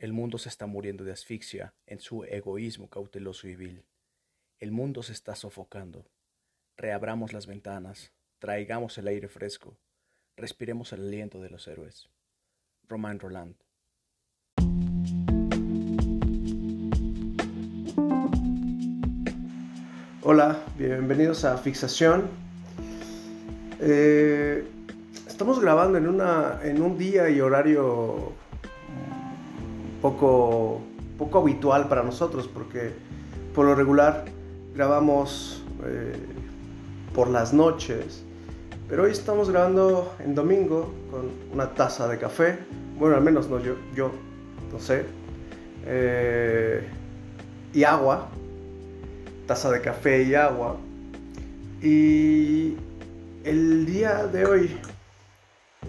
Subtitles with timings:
[0.00, 3.84] El mundo se está muriendo de asfixia en su egoísmo cauteloso y vil.
[4.58, 6.06] El mundo se está sofocando.
[6.78, 9.76] Reabramos las ventanas, traigamos el aire fresco,
[10.38, 12.08] respiremos el aliento de los héroes.
[12.88, 13.56] Román Roland.
[20.22, 22.30] Hola, bienvenidos a Fixación.
[23.80, 24.64] Eh,
[25.26, 28.39] estamos grabando en, una, en un día y horario
[30.00, 30.80] poco,
[31.18, 32.92] poco habitual para nosotros, porque
[33.54, 34.24] por lo regular
[34.74, 36.12] grabamos eh,
[37.14, 38.22] por las noches,
[38.88, 42.58] pero hoy estamos grabando en domingo con una taza de café,
[42.98, 44.10] bueno, al menos no yo, yo
[44.72, 45.04] no sé,
[45.86, 46.86] eh,
[47.72, 48.28] y agua,
[49.46, 50.76] taza de café y agua.
[51.82, 52.76] Y
[53.44, 54.76] el día de hoy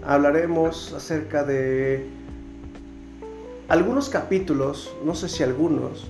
[0.06, 2.08] hablaremos acerca de
[3.72, 6.06] algunos capítulos, no sé si algunos,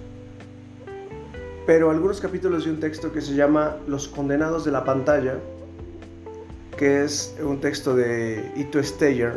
[1.67, 5.37] pero algunos capítulos de un texto que se llama Los condenados de la pantalla,
[6.75, 9.33] que es un texto de Ito Steyer,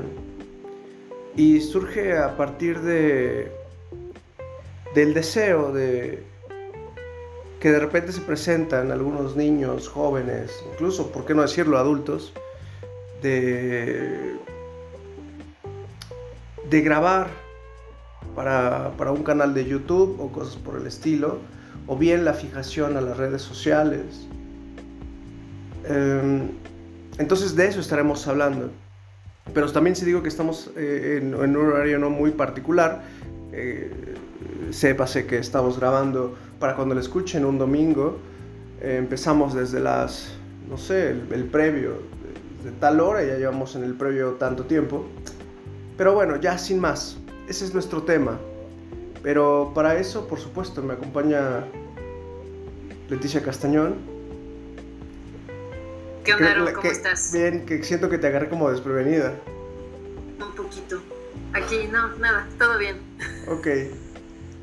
[1.37, 3.53] y surge a partir de
[4.95, 6.23] del deseo de
[7.61, 12.33] que de repente se presentan algunos niños, jóvenes, incluso, por qué no decirlo, adultos,
[13.21, 14.39] de,
[16.71, 17.44] de grabar
[18.35, 21.39] para, un canal de YouTube o cosas por el estilo,
[21.87, 24.27] o bien la fijación a las redes sociales.
[25.85, 26.49] Em,
[27.19, 28.71] entonces de eso estaremos hablando.
[29.53, 33.03] Pero también si digo que estamos eh, en, un horario no muy particular,
[33.53, 33.91] eh,
[34.71, 38.19] sépase que estamos grabando para cuando lo escuchen un domingo.
[38.81, 40.33] Eh, empezamos desde las,
[40.69, 41.99] no sé, el, previo,
[42.63, 45.05] de, de tal hora, ya llevamos en el previo tanto tiempo.
[45.97, 47.19] Pero bueno, ya sin más,
[47.49, 48.39] ese es nuestro tema.
[49.23, 51.65] Pero para eso, por supuesto, me acompaña
[53.09, 53.97] Leticia Castañón.
[56.25, 57.33] ¿Qué onda, ¿Cómo estás?
[57.33, 59.35] Bien, que siento que te agarré como desprevenida.
[60.41, 61.01] Un poquito.
[61.53, 62.97] Aquí, no, nada, todo bien.
[63.49, 63.67] Ok.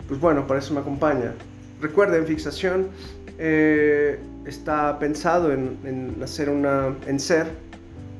[0.07, 1.33] Pues bueno, para eso me acompaña.
[1.79, 2.89] Recuerden, Fixación
[3.37, 7.47] eh, está pensado en, en, hacer una, en ser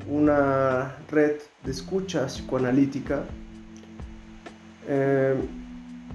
[0.08, 3.24] una red de escucha psicoanalítica
[4.88, 5.34] eh,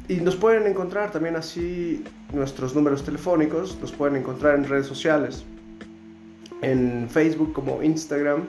[0.07, 5.43] y nos pueden encontrar también así nuestros números telefónicos, nos pueden encontrar en redes sociales,
[6.61, 8.47] en Facebook como Instagram,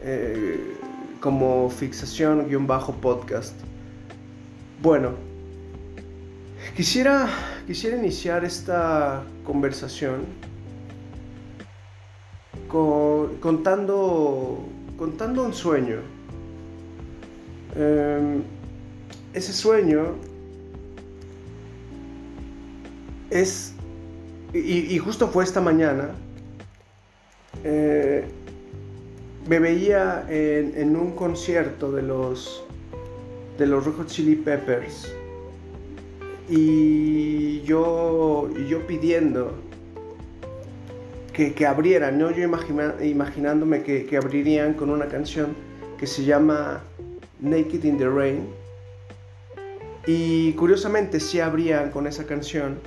[0.00, 0.74] eh,
[1.20, 3.54] como fixación-podcast.
[4.82, 5.14] Bueno,
[6.76, 7.28] quisiera,
[7.66, 10.26] quisiera iniciar esta conversación
[13.40, 14.64] contando,
[14.98, 15.96] contando un sueño.
[17.74, 18.42] Eh,
[19.36, 20.14] ese sueño
[23.28, 23.74] es,
[24.54, 26.08] y, justo fue esta mañana,
[27.62, 28.24] eh,
[29.46, 32.64] me veía en, un concierto de los,
[33.58, 35.12] de los Red Chili Peppers
[36.48, 39.52] y yo, yo pidiendo
[41.34, 42.30] que, abrieran, ¿no?
[42.30, 42.48] yo
[43.02, 45.54] imaginándome que, que abrirían con una canción
[45.98, 46.82] que se llama
[47.40, 48.65] Naked in the Rain
[50.06, 52.78] y curiosamente sí abrían con esa canción,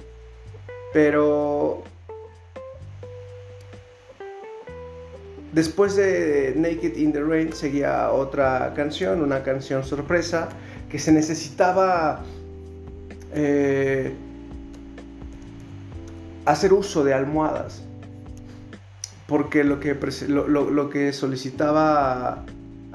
[0.93, 1.83] pero
[5.51, 10.47] después de Naked in the Rain seguía otra canción, una canción sorpresa,
[10.89, 12.23] que se necesitaba
[13.33, 14.13] eh,
[16.45, 17.83] hacer uso de almohadas,
[19.27, 19.93] porque lo que,
[20.27, 22.45] lo que solicitaba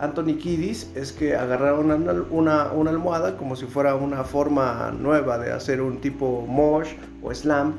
[0.04, 1.90] Anthony Kiddis es que agarraron
[2.30, 6.90] una, almohada como si fuera una forma nueva de hacer un tipo mosh
[7.22, 7.72] o slam,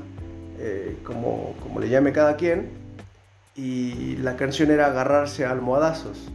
[0.60, 2.70] eh, como, como le llame cada quien,
[3.56, 6.30] y la canción era agarrarse a almohadazos.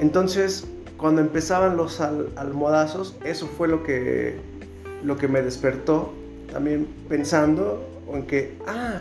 [0.00, 4.36] Entonces, cuando empezaban los almohadazos, eso fue lo que,
[5.04, 6.12] lo que me despertó,
[6.52, 9.00] también pensando en que, ah,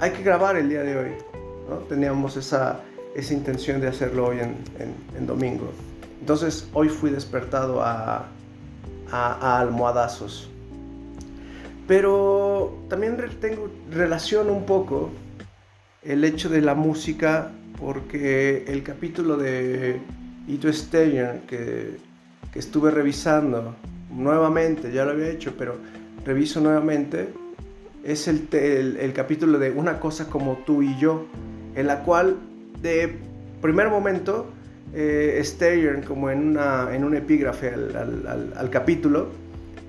[0.00, 1.10] hay que grabar el día de hoy.
[1.70, 1.76] ¿no?
[1.88, 2.80] Teníamos esa
[3.16, 5.72] esa intención de hacerlo hoy en, domingo.
[6.20, 8.28] Entonces hoy fui despertado a,
[9.10, 10.50] a, almohadazos.
[11.88, 15.10] Pero también tengo relación un poco
[16.02, 19.98] el hecho de la música porque el capítulo de
[20.46, 21.96] Ito Steyer que,
[22.52, 23.74] que estuve revisando
[24.10, 25.76] nuevamente, ya lo había hecho, pero
[26.24, 27.28] reviso nuevamente,
[28.04, 31.26] es el, el capítulo de Una cosa como tú y yo,
[31.74, 32.36] en la cual
[32.82, 33.16] de
[33.60, 34.46] primer momento
[34.94, 35.42] eh,
[36.06, 39.28] como en, una, un epígrafe al, capítulo,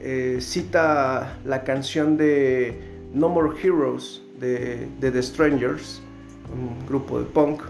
[0.01, 2.77] eh, cita la canción de
[3.13, 6.01] No More Heroes de, The Strangers,
[6.53, 7.61] un grupo de punk,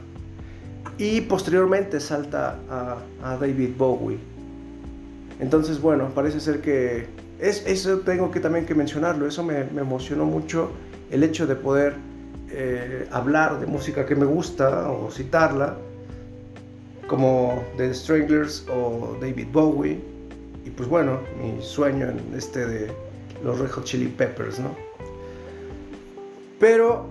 [0.98, 4.18] y posteriormente salta a, David Bowie.
[5.40, 7.06] Entonces, bueno, parece ser que
[7.40, 10.72] es, eso tengo que también que mencionarlo, eso me, emocionó mucho
[11.12, 11.94] el hecho de poder
[12.50, 15.78] eh, hablar de música que me gusta o citarla,
[17.08, 20.00] como The Stranglers o David Bowie,
[20.66, 22.92] y pues bueno, mi sueño en este de
[23.44, 24.76] los Red Hot Chili Peppers, ¿no?
[26.60, 27.06] Pero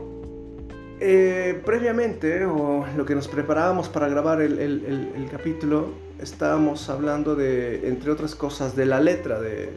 [1.01, 5.91] eh, previamente, o lo que nos preparábamos para grabar el, capítulo,
[6.21, 9.71] estábamos hablando de, entre otras cosas, de la letra de,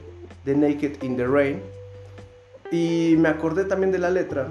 [0.46, 1.62] de Naked in the Rain.
[2.72, 4.48] Y me acordé también de la letra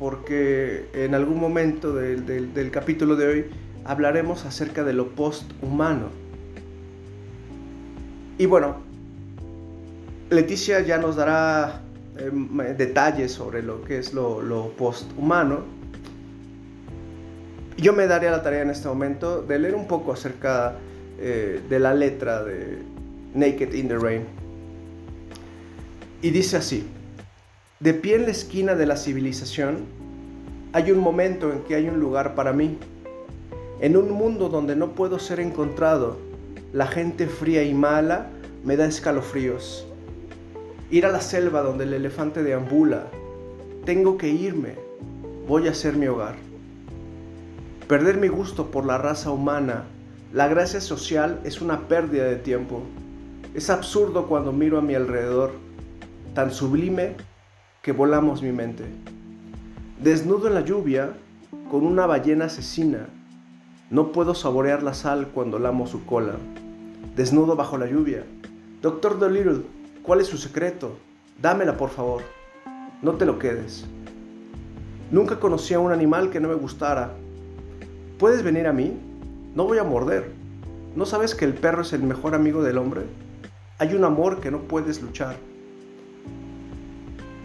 [0.00, 3.44] porque en algún momento del, capítulo de hoy
[3.84, 6.06] hablaremos acerca de lo posthumano.
[8.38, 8.76] Y bueno,
[10.30, 11.82] Leticia ya nos dará
[12.16, 15.64] em, detalles sobre lo que es lo, lo posthumano.
[17.76, 20.76] Yo me daría la tarea en este momento de leer un poco acerca
[21.18, 22.78] eh, de la letra de
[23.34, 24.24] Naked in the Rain.
[26.22, 26.86] Y dice así,
[27.80, 29.86] de pie en la esquina de la civilización,
[30.74, 32.76] hay un momento en que hay un lugar para mí.
[33.80, 36.18] En un mundo donde no puedo ser encontrado,
[36.74, 38.26] la gente fría y mala
[38.64, 39.86] me da escalofríos.
[40.90, 43.06] Ir a la selva donde el elefante deambula,
[43.86, 44.74] tengo que irme,
[45.48, 46.34] voy a ser mi hogar.
[47.88, 49.84] Perder mi gusto por la raza humana,
[50.34, 52.82] la gracia social es una pérdida de tiempo.
[53.54, 55.52] Es absurdo cuando miro a mi alrededor,
[56.34, 57.29] tan sublime
[57.82, 58.84] que volamos mi mente.
[60.02, 61.14] Desnudo en la lluvia,
[61.70, 63.08] con una ballena asesina,
[63.88, 66.34] no puedo saborear la sal cuando lamo su cola.
[67.16, 68.24] Desnudo bajo la lluvia.
[68.82, 69.62] Doctor Dolittle,
[70.02, 70.96] ¿cuál es su secreto?
[71.40, 72.22] Dámela, por favor.
[73.00, 73.86] No te lo quedes.
[75.10, 77.12] Nunca conocí a un animal que no me gustara.
[78.18, 78.92] ¿Puedes venir a mí?
[79.54, 80.30] No voy a morder.
[80.94, 83.06] ¿No sabes que el perro es el mejor amigo del hombre?
[83.78, 85.36] Hay un amor que no puedes luchar.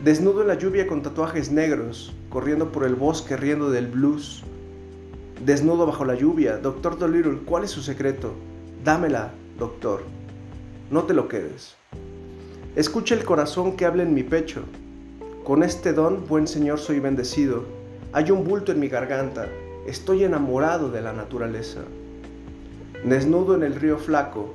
[0.05, 4.43] Desnudo en la lluvia con tatuajes negros, corriendo por el bosque riendo del blues.
[5.43, 8.33] Desnudo bajo la lluvia, Doctor Dolittle, ¿cuál es su secreto?
[8.83, 10.03] Dámela, doctor.
[10.91, 11.75] No te lo quedes.
[12.75, 14.61] Escucha el corazón que habla en mi pecho.
[15.43, 17.63] Con este don, buen Señor, soy bendecido.
[18.13, 19.47] Hay un bulto en mi garganta.
[19.87, 21.79] Estoy enamorado de la naturaleza.
[23.03, 24.53] Desnudo en el río flaco,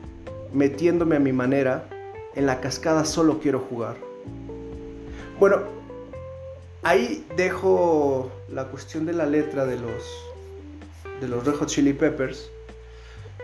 [0.53, 1.89] metiéndome a mi manera,
[2.37, 4.10] en la cascada solo quiero jugar.
[5.41, 5.61] Bueno,
[6.83, 10.05] ahí dejo la cuestión de la letra de los,
[11.19, 12.51] de los Red Hot Chili Peppers.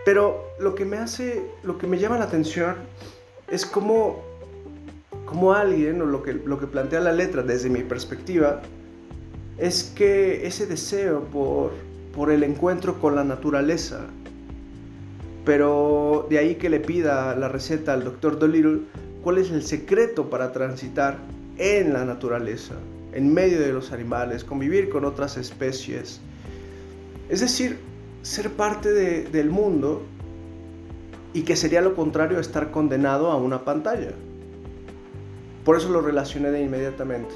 [0.05, 2.75] Pero lo que me hace, lo que me llama la atención
[3.47, 4.23] es cómo,
[5.25, 8.61] cómo alguien, o lo que, lo que plantea la letra desde mi perspectiva,
[9.57, 11.71] es que ese deseo por,
[12.13, 14.01] por el encuentro con la naturaleza,
[15.45, 18.81] pero de ahí que le pida la receta al doctor Dolittle
[19.23, 21.17] cuál es el secreto para transitar
[21.57, 22.75] en la naturaleza,
[23.13, 26.19] en medio de los animales, convivir con otras especies.
[27.29, 27.79] Es decir,
[28.21, 30.03] ser parte del mundo
[31.33, 34.11] y que sería lo contrario a estar condenado a una pantalla.
[35.65, 37.33] Por eso lo relacioné de inmediatamente.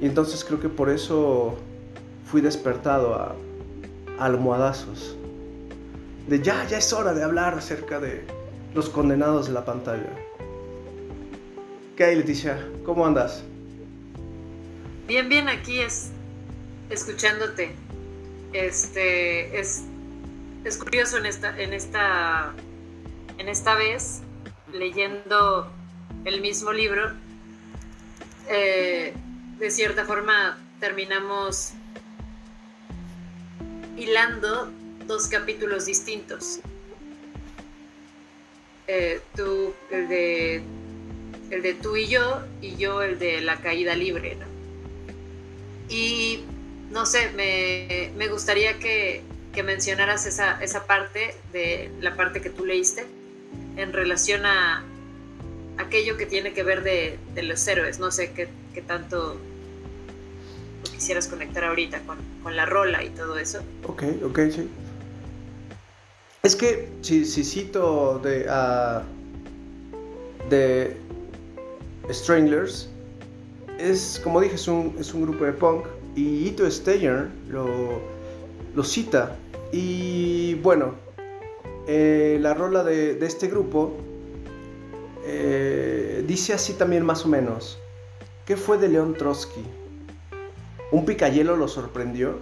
[0.00, 1.56] Y entonces creo que por eso
[2.26, 3.34] fui despertado a,
[4.18, 5.16] a almohadazos.
[6.28, 8.24] De ya, ya es hora de hablar acerca de
[8.74, 10.10] los condenados de la pantalla.
[11.96, 12.58] ¿Qué hay, Leticia?
[12.86, 13.44] ¿Cómo andas?
[15.06, 16.10] Bien, bien, aquí es
[16.88, 17.74] escuchándote.
[18.54, 19.84] Este es,
[20.78, 22.54] curioso en esta, en esta,
[23.36, 24.22] en esta vez,
[24.72, 25.70] leyendo
[26.24, 27.12] el mismo libro,
[28.48, 29.12] eh,
[29.58, 31.72] de cierta forma terminamos
[33.98, 34.72] hilando
[35.06, 36.60] dos capítulos distintos.
[38.86, 40.62] Eh, tú, el de
[41.52, 44.46] el de tú y yo, y yo el de la caída libre, ¿no?
[45.94, 46.40] Y
[46.90, 47.30] no sé,
[48.16, 49.22] me, gustaría que,
[49.62, 53.04] mencionaras esa, parte de la parte que tú leíste
[53.76, 54.82] en relación a
[55.76, 57.98] aquello que tiene que ver de, los héroes.
[57.98, 58.48] No sé qué,
[58.80, 59.36] tanto
[60.90, 63.62] quisieras conectar ahorita con, la rola y todo eso.
[63.84, 64.70] Ok, ok, sí.
[66.42, 69.02] Es que si, si cito de, uh,
[70.48, 71.01] de
[72.10, 72.88] Stranglers
[73.78, 78.00] es, como dije, es un, es un grupo de punk y Ito Steyer lo,
[78.74, 79.36] lo cita.
[79.72, 80.94] Y bueno,
[81.86, 83.96] eh, la rola de, este grupo
[85.24, 87.78] eh, dice así también más o menos.
[88.46, 89.64] ¿Qué fue de León Trotsky?
[90.90, 92.38] ¿Un picayelo lo sorprendió?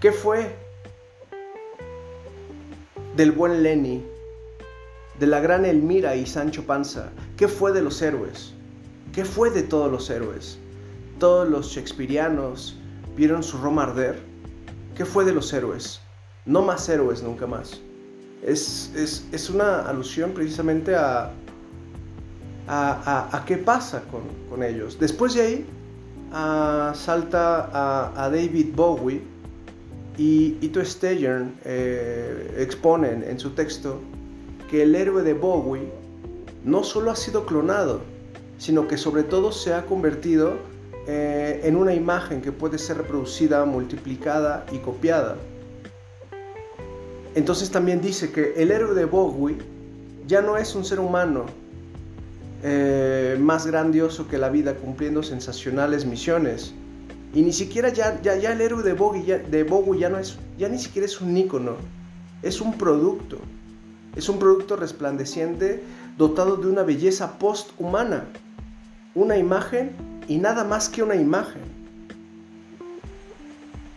[0.00, 0.54] ¿Qué fue
[3.16, 4.04] del buen Lenny?
[5.18, 7.10] De la gran Elmira y Sancho Panza?
[7.36, 8.52] ¿Qué fue de los héroes?
[9.12, 10.58] ¿Qué fue de todos los héroes?
[11.18, 12.76] Todos los shakespearianos
[13.16, 14.20] vieron su Roma arder.
[14.94, 16.00] ¿Qué fue de los héroes?
[16.44, 17.80] No más héroes nunca más.
[18.42, 21.32] Es, es, una alusión precisamente a,
[22.68, 24.02] a, qué pasa
[24.50, 24.98] con, ellos.
[24.98, 25.66] Después de ahí
[26.94, 27.70] salta
[28.14, 29.22] a, David Bowie
[30.18, 34.00] y Ito Steyern eh, exponen en su texto
[34.70, 35.88] que el héroe de Bowie
[36.64, 38.00] no solo ha sido clonado,
[38.58, 40.54] sino que sobre todo se ha convertido
[41.06, 45.36] eh, en una imagen que puede ser reproducida, multiplicada y copiada.
[47.34, 49.58] Entonces también dice que el héroe de Bowie
[50.26, 51.46] ya no es un ser humano
[52.64, 56.74] eh, más grandioso que la vida cumpliendo sensacionales misiones.
[57.34, 60.38] Y ni siquiera ya, ya, el héroe de Bowie, ya, de Bowie ya, no es,
[60.58, 61.76] ya ni siquiera es un ícono,
[62.42, 63.38] es un producto.
[64.16, 65.82] Es un producto resplandeciente
[66.16, 68.24] dotado de una belleza post-humana.
[69.14, 69.92] Una imagen
[70.26, 71.62] y nada más que una imagen.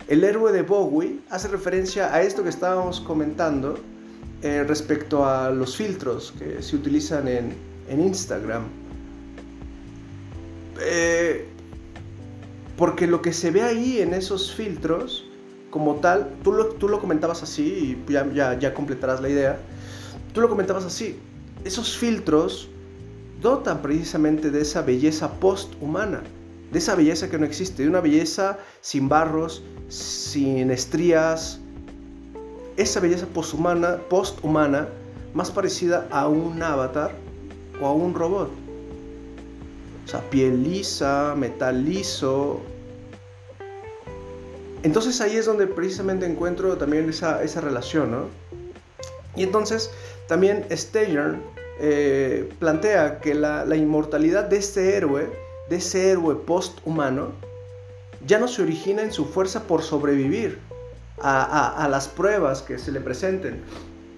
[0.10, 3.78] El héroe de Bowie hace referencia a esto que estábamos comentando
[4.42, 7.54] eh, respecto a los filtros que se utilizan en,
[7.90, 8.64] Instagram.
[10.82, 11.48] Eh,
[12.78, 15.26] porque lo que se ve ahí en esos filtros,
[15.70, 19.60] como tal, tú lo, tú lo comentabas así y ya, ya completarás la idea,
[20.34, 21.18] tú lo comentabas así,
[21.64, 22.70] esos filtros
[23.42, 26.22] dotan precisamente de esa belleza post-humana,
[26.72, 31.60] de esa belleza que no existe, de una belleza sin barros, sin estrías,
[32.78, 34.88] esa belleza post-humana, post-humana
[35.34, 37.12] más parecida a un avatar
[37.82, 38.50] o a un robot.
[40.06, 42.62] O sea, piel lisa, metal liso.
[44.82, 48.26] Entonces ahí es donde precisamente encuentro también esa, esa relación, ¿no?
[49.36, 49.92] Y entonces
[50.30, 51.42] también Steyern
[51.80, 55.28] eh, plantea que la, inmortalidad de este héroe,
[55.70, 57.32] de ese héroe post-humano,
[58.28, 60.60] ya no se origina en su fuerza por sobrevivir
[61.20, 63.62] a, las pruebas que se le presenten,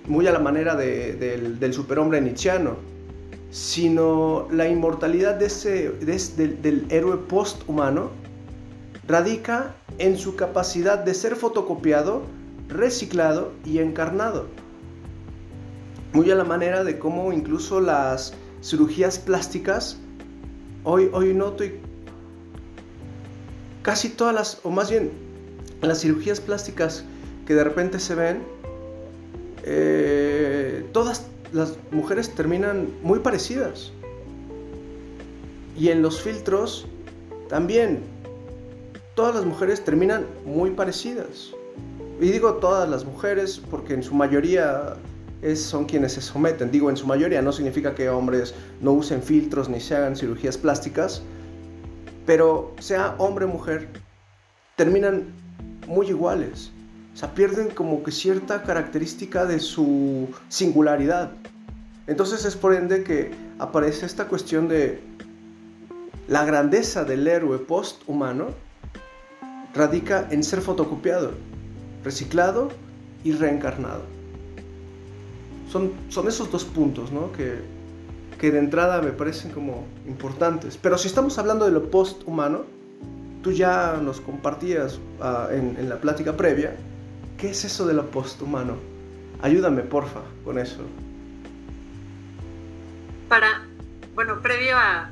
[0.06, 2.76] muy a la manera del, superhombre nietzscheano,
[3.50, 8.12] sino la inmortalidad de ese, del héroe post-humano
[9.08, 12.24] radica en su capacidad de ser fotocopiado,
[12.68, 14.48] reciclado y encarnado
[16.14, 19.98] muy a la manera de cómo incluso las cirugías plásticas,
[20.84, 21.80] hoy, hoy noto y
[23.82, 25.12] casi todas las, o más bien
[25.82, 27.04] las cirugías plásticas
[27.46, 28.44] que de repente se ven,
[29.64, 33.92] eh, todas las mujeres terminan muy parecidas.
[35.78, 36.86] Y en los filtros
[37.50, 38.00] también,
[39.16, 41.52] todas las mujeres terminan muy parecidas.
[42.20, 44.96] Y digo todas las mujeres porque en su mayoría
[45.56, 46.72] son quienes se someten.
[46.72, 50.58] Digo, en su mayoría no significa que hombres no usen filtros ni se hagan cirugías
[50.58, 51.24] plásticas,
[52.26, 53.90] pero sea hombre o mujer,
[54.76, 55.26] terminan
[55.88, 56.72] muy iguales.
[57.14, 61.32] O sea, pierden como que cierta característica de su singularidad.
[62.08, 65.02] Entonces es por ende que aparece esta cuestión de
[66.28, 68.50] la grandeza del héroe post-humano
[69.74, 71.32] radica en ser fotocopiado,
[72.04, 72.70] reciclado
[73.24, 74.21] y reencarnado
[75.72, 77.32] son, esos dos puntos, ¿no?
[77.32, 77.60] Que,
[78.40, 80.78] que de entrada me parecen como importantes.
[80.78, 82.66] Pero si estamos hablando de lo post-humano,
[83.42, 86.76] tú ya nos compartías ah, en, en, la plática previa,
[87.38, 88.76] ¿qué es eso de lo post-humano?
[89.42, 90.82] Ayúdame, porfa, con eso.
[93.30, 93.66] Para,
[94.14, 95.10] bueno, previo a...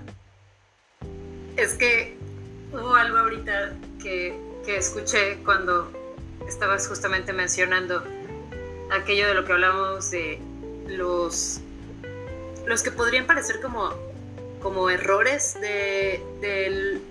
[1.55, 2.17] Es que
[2.73, 5.91] hubo algo ahorita que, que escuché cuando
[6.47, 8.03] estabas justamente mencionando
[8.91, 10.39] aquello de lo que hablamos de
[10.89, 11.59] los,
[12.65, 13.93] los que podrían parecer como,
[14.61, 17.01] como errores de, del,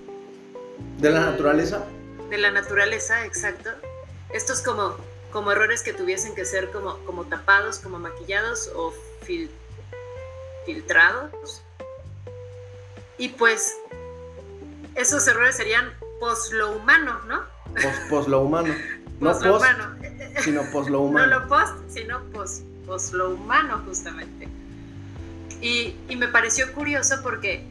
[0.99, 1.85] de la naturaleza.
[2.29, 3.71] De la naturaleza, exacto.
[4.31, 4.97] Estos como,
[5.33, 8.93] como errores que tuviesen que ser como, como tapados, como maquillados o
[10.65, 11.63] filtrados.
[13.17, 13.77] Y pues
[14.95, 17.45] esos errores serían post lo humano, ¿no?
[18.11, 18.75] Post, lo humano.
[19.21, 19.97] No post, lo humano.
[20.41, 21.27] sino post lo humano.
[21.27, 22.23] No lo post, sino
[22.89, 24.49] post lo humano justamente.
[25.61, 27.65] Y, me pareció curioso porque,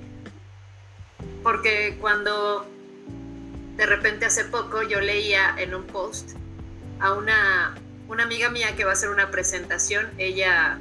[1.44, 2.66] porque cuando
[3.76, 6.32] de repente hace poco yo leía en un post
[7.00, 7.76] a una,
[8.08, 10.80] una amiga mía que va a hacer una presentación, ella,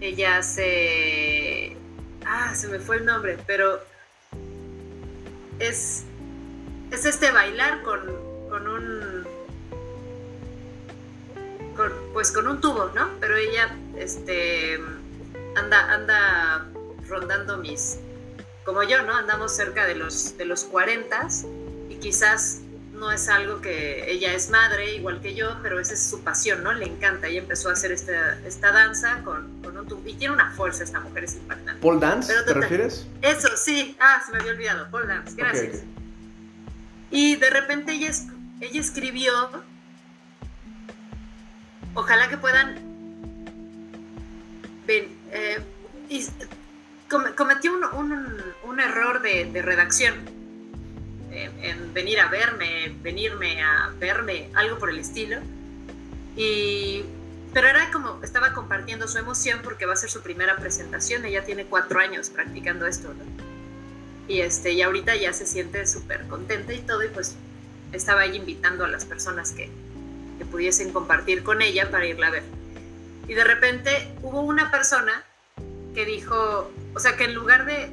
[0.00, 1.76] ella hace,
[2.26, 3.80] ah, se me fue el nombre, pero
[5.58, 6.04] es,
[6.90, 8.00] es este bailar con,
[8.48, 9.24] con un,
[12.12, 13.10] pues con un tubo, ¿no?
[13.20, 14.78] Pero ella, este,
[15.56, 16.66] anda, anda
[17.08, 17.98] rondando mis,
[18.64, 19.16] como yo, ¿no?
[19.16, 21.28] Andamos cerca de los, de los 40
[21.88, 22.60] y quizás
[23.00, 26.62] no es algo que ella es madre igual que yo, pero esa es su pasión,
[26.62, 26.72] ¿no?
[26.72, 27.28] Le encanta.
[27.28, 30.02] Ella empezó a hacer esta, esta danza con, con un tubo.
[30.06, 31.80] Y tiene una fuerza esta mujer, es impactante.
[31.80, 32.32] ¿Paul Dance?
[32.46, 33.06] ¿Te refieres?
[33.22, 33.96] Eso, sí.
[33.98, 34.90] Ah, se me había olvidado.
[34.90, 35.82] Paul Dance, gracias.
[37.10, 38.10] Y de repente ella,
[38.60, 39.32] ella escribió,
[41.94, 42.74] ojalá que puedan,
[44.86, 45.58] ven, eh,
[46.08, 46.26] y
[47.36, 50.14] cometió un, error de, redacción
[51.30, 55.38] en, venir a verme, venirme a verme, algo por el estilo.
[56.36, 57.04] Y,
[57.52, 61.44] pero era como, estaba compartiendo su emoción porque va a ser su primera presentación, ella
[61.44, 63.12] tiene cuatro años practicando esto,
[64.28, 67.34] Y, este, y ahorita ya se siente súper contenta y todo, y pues
[67.92, 69.68] estaba ahí invitando a las personas que,
[70.40, 72.42] que pudiesen compartir con ella para irla a ver.
[73.28, 75.22] Y de repente hubo una persona
[75.94, 77.90] que dijo, o sea, que en lugar de,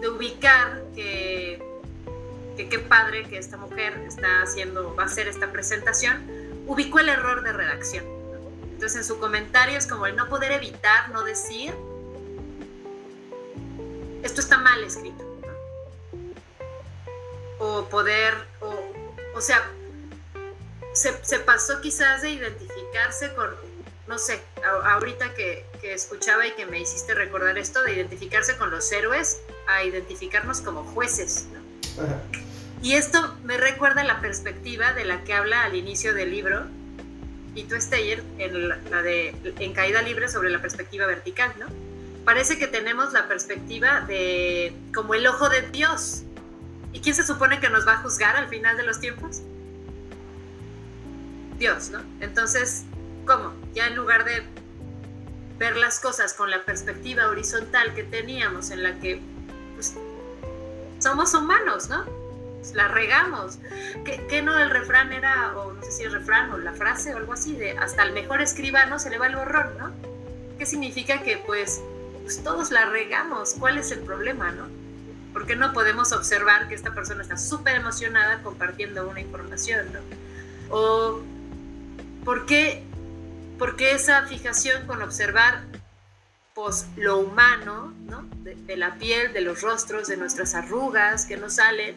[0.00, 1.60] de ubicar que,
[2.56, 6.24] qué padre que esta mujer está haciendo, va a hacer esta presentación,
[6.68, 8.04] ubicó el error de redacción.
[8.74, 11.74] Entonces en su comentario es como el no poder evitar, no decir,
[14.22, 15.24] esto está mal escrito.
[17.58, 18.72] O poder, o,
[19.34, 19.68] o sea,
[20.92, 23.50] se, se pasó quizás de identificarse con,
[24.10, 24.40] no sé,
[24.84, 29.82] ahorita que, escuchaba y que me hiciste recordar esto de identificarse con los héroes a
[29.82, 31.46] identificarnos como jueces.
[32.82, 36.66] Y esto me recuerda la perspectiva de la que habla al inicio del libro
[37.54, 41.66] y tú Steyer en la de en caída libre sobre la perspectiva vertical, ¿no?
[42.24, 46.22] Parece que tenemos la perspectiva de como el ojo de Dios.
[46.92, 49.42] ¿Y quién se supone que nos va a juzgar al final de los tiempos?
[51.60, 52.00] Dios, ¿no?
[52.20, 52.84] Entonces,
[53.30, 53.52] ¿Cómo?
[53.74, 54.42] Ya en lugar de
[55.58, 59.20] ver las cosas con la perspectiva horizontal que teníamos, en la que
[59.74, 59.94] pues,
[60.98, 62.04] somos humanos, ¿no?
[62.58, 63.58] Pues, la regamos.
[64.04, 67.18] ¿Qué, no el refrán era, o no sé si el refrán o la frase o
[67.18, 69.92] algo así, de hasta el mejor escribano se le va el borrón, ¿no?
[70.58, 71.80] ¿Qué significa que pues,
[72.22, 73.54] pues todos la regamos?
[73.58, 74.66] ¿Cuál es el problema, no?
[75.32, 80.00] Porque no podemos observar que esta persona está súper emocionada compartiendo una información, ¿no?
[80.70, 81.20] O
[82.24, 82.84] ¿por qué
[83.60, 85.60] porque esa fijación con observar
[86.54, 88.26] pues, lo humano, ¿no?
[88.42, 91.94] de, la piel, de los rostros, de nuestras arrugas que nos salen,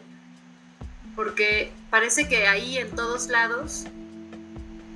[1.16, 3.86] porque parece que ahí en todos lados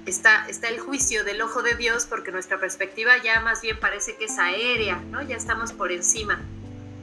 [0.04, 4.16] está, está el juicio del ojo de Dios, porque nuestra perspectiva ya más bien parece
[4.16, 5.22] que es aérea, ¿no?
[5.22, 6.38] ya estamos por encima.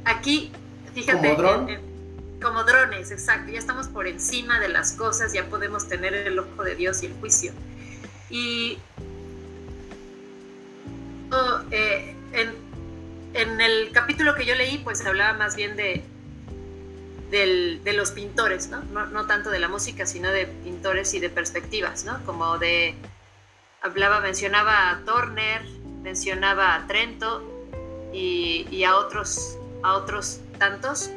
[0.06, 0.52] Aquí,
[0.94, 1.36] fíjate,
[2.40, 6.64] como drones, exacto, ya estamos por encima de las cosas, ya podemos tener el ojo
[6.64, 7.52] de Dios y el juicio.
[8.30, 8.78] Y
[11.72, 12.16] eh,
[13.34, 16.04] en, el capítulo que yo leí, pues hablaba más bien de,
[17.30, 18.82] de los pintores, ¿no?
[18.84, 19.26] ¿no?
[19.28, 22.24] tanto de la música, sino de pintores y de perspectivas, ¿no?
[22.26, 22.96] Como de,
[23.82, 25.64] hablaba, mencionaba a Turner,
[26.02, 27.44] mencionaba a Trento
[28.14, 31.12] y, a, otros, a otros tantos.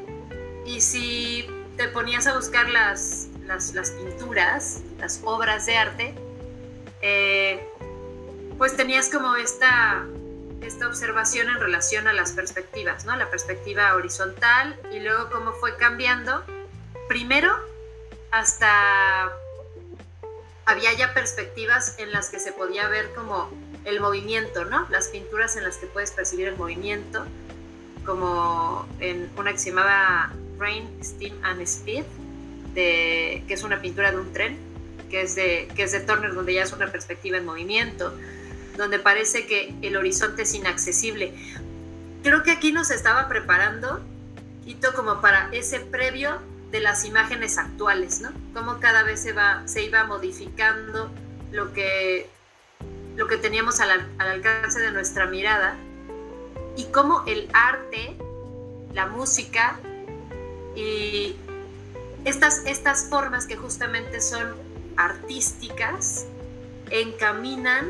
[0.66, 6.14] Y si te ponías a buscar las, las pinturas, las obras de arte,
[7.02, 7.66] eh,
[8.56, 10.06] pues tenías como esta,
[10.60, 13.16] esta observación en relación a las perspectivas, ¿no?
[13.16, 16.44] La perspectiva horizontal y luego cómo fue cambiando.
[17.08, 17.54] Primero,
[18.30, 19.32] hasta
[20.66, 23.50] había ya perspectivas en las que se podía ver como
[23.84, 24.86] el movimiento, ¿no?
[24.90, 27.24] Las pinturas en las que puedes percibir el movimiento,
[28.04, 32.04] como en una que se llamaba Rain, Steam and Speed,
[32.74, 34.67] que es una pintura de un tren,
[35.08, 38.12] que es de, que es de Turner, donde ya es una perspectiva en movimiento
[38.78, 41.34] donde parece que el horizonte es inaccesible.
[42.22, 44.00] Creo que aquí nos estaba preparando,
[44.64, 46.38] Quito, como para ese previo
[46.70, 48.30] de las imágenes actuales, ¿no?
[48.54, 51.10] Cómo cada vez se, va, se iba modificando
[51.50, 52.28] lo que,
[53.16, 55.76] lo que teníamos al, al alcance de nuestra mirada
[56.76, 58.16] y cómo el arte,
[58.92, 59.78] la música
[60.76, 61.34] y
[62.24, 64.54] estas, estas formas que justamente son
[64.98, 66.26] artísticas
[66.90, 67.88] encaminan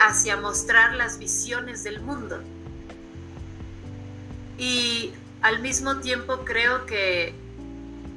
[0.00, 2.42] hacia mostrar las visiones del mundo.
[4.58, 7.32] Y al mismo tiempo creo que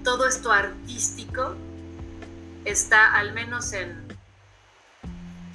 [0.03, 1.55] todo esto artístico
[2.65, 4.03] está, al menos en,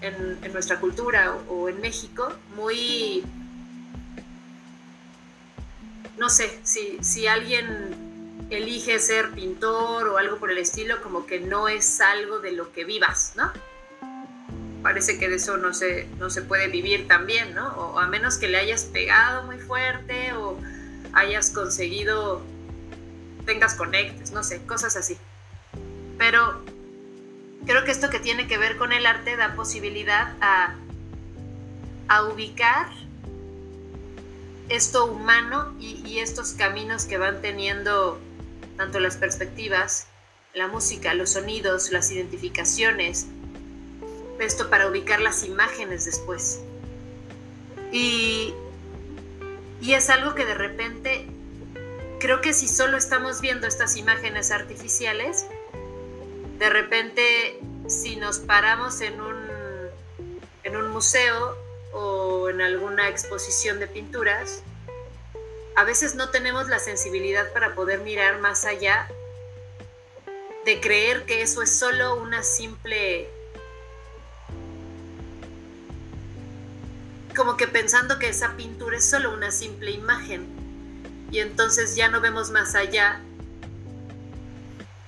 [0.01, 3.25] en, nuestra cultura o, en México muy,
[6.17, 8.06] no sé, si, si alguien
[8.51, 12.73] elige ser pintor o algo por el estilo, como que no es algo de lo
[12.73, 13.51] que vivas, ¿no?
[14.83, 17.69] Parece que de eso no se, no se puede vivir también, ¿no?
[17.77, 20.59] O a menos que le hayas pegado muy fuerte o
[21.13, 22.43] hayas conseguido,
[23.45, 25.17] tengas conectes, no sé, cosas así.
[26.19, 26.63] Pero
[27.67, 30.77] creo que esto que tiene que ver con el arte da posibilidad a,
[32.09, 32.89] a ubicar
[34.69, 38.21] esto humano y, y, estos caminos que van teniendo
[38.77, 40.07] tanto las perspectivas,
[40.55, 43.27] la música, los sonidos, las identificaciones,
[44.39, 46.61] esto para ubicar las imágenes después.
[47.93, 48.55] Y,
[49.81, 51.27] y es algo que de repente
[52.21, 55.47] creo que si solo estamos viendo estas imágenes artificiales,
[56.59, 59.37] de repente si nos paramos en un,
[60.65, 61.57] en un museo
[61.93, 64.63] o en alguna exposición de pinturas,
[65.77, 69.09] a veces no tenemos la sensibilidad para poder mirar más allá
[70.65, 73.29] de creer que eso es solo una simple...
[77.37, 80.47] como que pensando que esa pintura es solo una simple imagen
[81.31, 83.21] y entonces ya no vemos más allá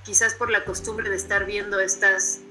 [0.03, 2.41] quizás por la costumbre de estar viendo estas,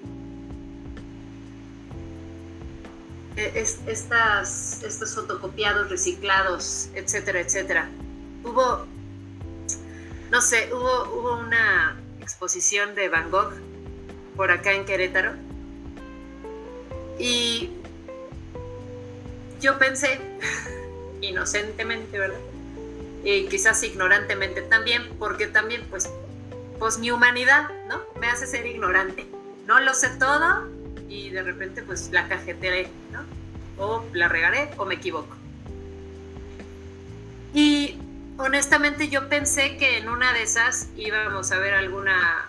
[3.36, 7.88] e, estas, estos fotocopiados, reciclados, etcétera, etcétera.
[8.44, 8.86] Hubo,
[10.30, 13.52] no sé, hubo, hubo una exposición de Van Gogh
[14.36, 15.32] por acá en Querétaro
[17.18, 17.70] y
[19.60, 20.20] yo pensé,
[21.20, 22.38] inocentemente, ¿verdad?
[23.24, 26.08] Y quizás ignorantemente también, porque también pues
[26.78, 28.00] pues mi humanidad, ¿no?
[28.20, 29.26] Me hace ser ignorante.
[29.66, 30.68] No lo sé todo
[31.08, 33.24] y de repente pues la cajetearé, ¿no?
[33.82, 35.37] O la regaré o me equivoco.
[38.48, 42.48] Honestamente yo pensé que en una de esas íbamos a ver alguna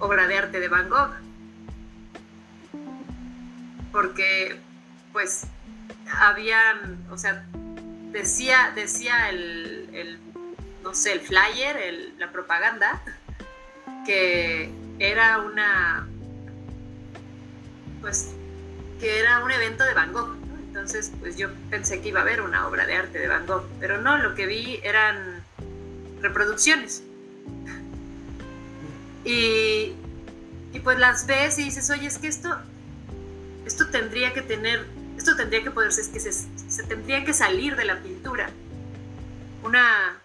[0.00, 1.12] obra de arte de Van Gogh.
[3.92, 4.58] Porque
[5.12, 5.46] pues
[6.20, 7.46] habían, o sea,
[8.10, 10.18] decía, decía el,
[10.82, 13.00] no sé, el flyer, la propaganda,
[14.04, 16.08] que era una,
[18.00, 18.34] pues,
[18.98, 20.45] que era un evento de Van Gogh.
[20.76, 23.64] Entonces, pues yo pensé que iba a haber una obra de arte de Van Gogh,
[23.80, 25.42] pero no, lo que vi eran
[26.20, 27.02] reproducciones.
[29.24, 29.94] Y,
[30.74, 32.54] y pues las ves y dices, oye, es que esto,
[33.64, 34.84] esto tendría que tener,
[35.16, 38.50] esto tendría que poderse, es que se, se tendría que salir de la pintura.
[39.64, 40.20] Una,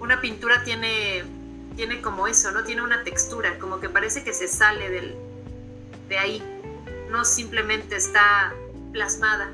[0.00, 1.22] una pintura tiene,
[1.76, 2.64] tiene como eso, ¿no?
[2.64, 5.14] Tiene una textura, como que parece que se sale del,
[6.08, 6.42] de ahí,
[7.08, 8.52] no simplemente está
[8.94, 9.50] plasmada.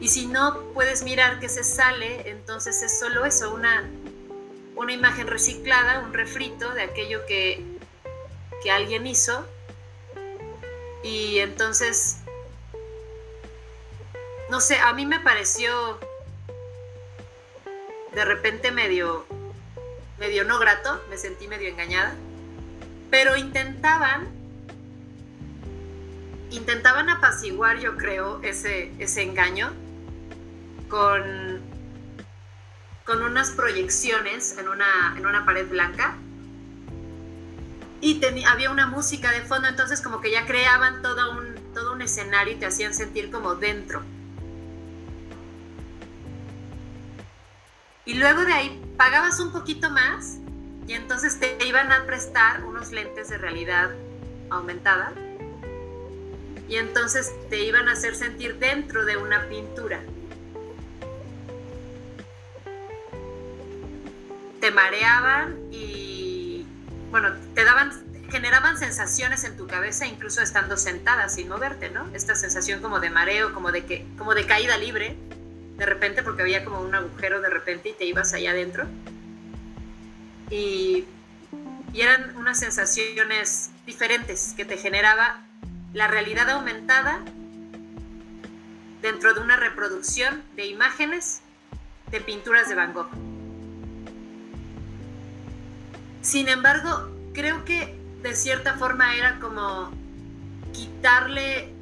[0.00, 3.88] Y si no puedes mirar que se sale, entonces es solo eso, una,
[4.74, 7.64] una imagen reciclada, un refrito de aquello que,
[8.62, 9.46] que alguien hizo.
[11.04, 12.16] Y entonces,
[14.50, 16.00] no sé, a mí me pareció
[18.12, 19.24] de repente medio,
[20.18, 22.14] medio no grato, me sentí medio engañada,
[23.10, 24.39] pero intentaban,
[26.50, 29.70] intentaban apaciguar, yo creo, ese, ese engaño
[30.88, 31.60] con,
[33.04, 36.16] con unas proyecciones en una, en una pared blanca
[38.00, 42.02] y había una música de fondo, entonces como que ya creaban todo un, todo un
[42.02, 44.02] escenario y te hacían sentir como dentro.
[48.06, 50.38] Y luego de ahí pagabas un poquito más
[50.88, 53.90] y entonces te iban a prestar unos lentes de realidad
[54.48, 55.12] aumentada
[56.70, 60.00] y entonces te iban a hacer sentir dentro de una pintura.
[64.60, 66.64] Te mareaban y,
[67.10, 67.90] bueno, te daban,
[68.30, 72.08] generaban sensaciones en tu cabeza incluso estando sentada sin moverte, ¿no?
[72.14, 75.16] Esta sensación como de mareo, como de, que, como de caída libre
[75.76, 78.86] de repente porque había como un agujero de repente y te ibas allá adentro.
[80.50, 81.04] Y,
[81.92, 85.49] y eran unas sensaciones diferentes que te generaba
[85.92, 87.20] la realidad aumentada
[89.02, 91.42] dentro de una reproducción de imágenes
[92.10, 93.10] de pinturas de Van Gogh.
[96.20, 99.90] Sin embargo, creo que de cierta forma era como
[100.72, 101.72] quitarle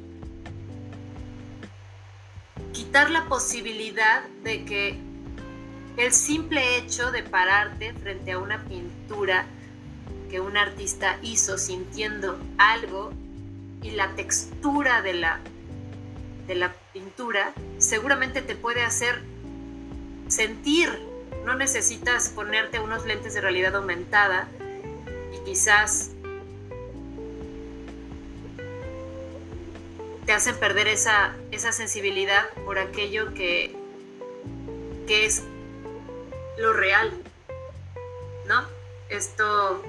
[2.71, 4.99] quitar la posibilidad de que
[5.97, 9.45] el simple hecho de pararte frente a una pintura
[10.29, 13.11] que un artista hizo sintiendo algo
[13.81, 15.39] y la textura de la,
[16.47, 19.21] de la pintura seguramente te puede hacer
[20.27, 20.89] sentir.
[21.45, 24.47] No necesitas ponerte unos lentes de realidad aumentada
[25.33, 26.11] y quizás
[30.25, 33.75] te hacen perder esa, esa sensibilidad por aquello que,
[35.07, 35.43] que es
[36.59, 37.11] lo real,
[38.45, 38.63] ¿no?
[39.09, 39.81] Esto,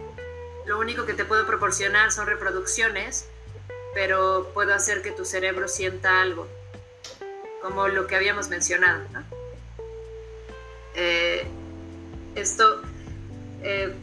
[0.65, 3.29] lo único que te puedo proporcionar son reproducciones,
[3.95, 6.47] pero puedo hacer que tu cerebro sienta algo,
[7.63, 9.03] como lo que habíamos mencionado.
[10.95, 11.47] Eh,
[12.35, 12.83] esto,
[13.63, 13.95] eh,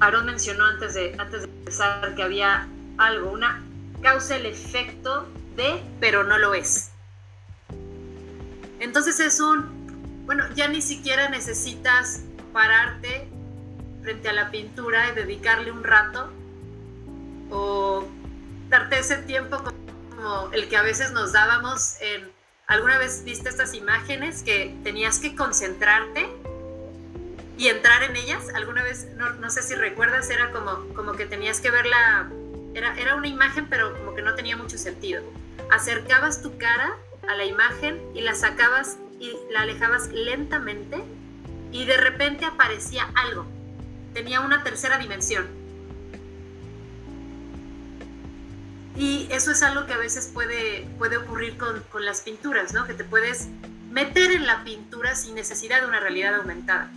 [0.00, 3.62] Aaron mencionó antes de, antes de empezar que había algo, una
[4.02, 6.90] causa el efecto de, pero no lo es.
[8.80, 13.28] Entonces es un, bueno, ya ni siquiera necesitas pararte
[14.02, 16.30] frente a la pintura y dedicarle un rato
[17.50, 18.08] o
[18.72, 22.32] darte ese tiempo como el que a veces nos dábamos en,
[22.66, 26.26] ¿alguna vez viste estas imágenes que tenías que concentrarte
[27.58, 28.48] y entrar en ellas?
[28.54, 32.30] ¿Alguna vez, no, no sé si recuerdas, era como, como que tenías que verla,
[32.72, 35.22] era, era una imagen pero como que no tenía mucho sentido.
[35.70, 36.96] Acercabas tu cara
[37.28, 41.04] a la imagen y la sacabas y la alejabas lentamente
[41.72, 43.44] y de repente aparecía algo.
[44.14, 45.61] Tenía una tercera dimensión.
[48.96, 52.86] Y eso es algo que a veces puede, puede ocurrir con, con las pinturas, ¿no?
[52.86, 53.48] Que te puedes
[53.90, 56.90] meter en la pintura sin necesidad de una realidad aumentada.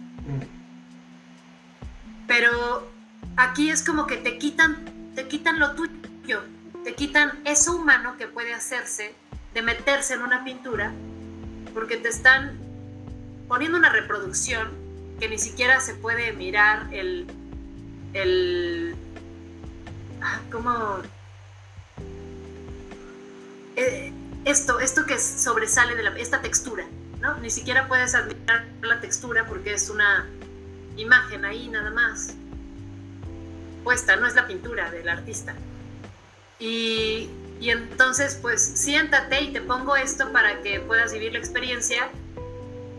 [2.27, 2.89] Pero
[3.37, 6.41] aquí es como que te quitan, te quitan lo tuyo,
[6.83, 9.13] te quitan eso humano que puede hacerse
[9.53, 10.93] de meterse en una pintura,
[11.73, 12.57] porque te están
[13.47, 14.69] poniendo una reproducción
[15.19, 17.27] que ni siquiera se puede mirar el,
[18.13, 18.95] el
[20.21, 20.97] ah, ¿cómo?
[23.75, 24.13] Eh,
[24.45, 26.85] esto, esto que sobresale de la, esta textura,
[27.19, 27.35] ¿no?
[27.39, 30.27] Ni siquiera puedes admirar la textura porque es una
[30.97, 32.35] imagen ahí nada más
[33.83, 35.55] puesta, no es la pintura del artista.
[36.59, 42.09] Y, y entonces, pues siéntate y te pongo esto para que puedas vivir la experiencia,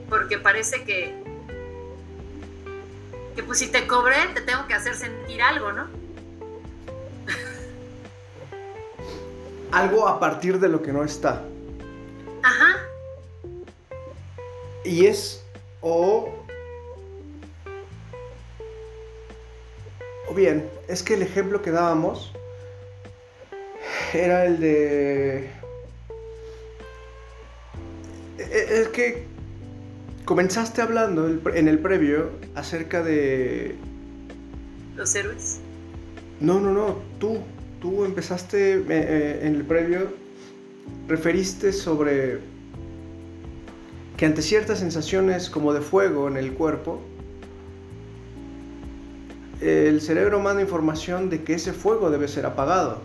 [0.09, 1.15] porque parece que,
[3.35, 5.89] que pues si te cobré, te tengo que hacer sentir algo, ¿no?
[9.77, 11.43] Algo a partir de lo que no está.
[12.43, 12.77] Ajá.
[14.85, 15.45] Y es
[15.83, 16.33] o
[20.29, 22.33] o bien, es que el ejemplo que dábamos
[24.15, 25.51] era el de
[28.39, 29.27] e- es que
[30.25, 33.77] comenzaste hablando en el previo acerca de
[34.97, 35.59] Los héroes.
[36.41, 37.41] no, no, no, tú
[37.87, 40.09] tú empezaste eh, eh, en el previo
[41.07, 42.41] referiste sobre
[44.17, 47.01] que ante ciertas sensaciones como de fuego en el cuerpo
[49.61, 52.99] el cerebro manda información de que ese fuego debe ser apagado.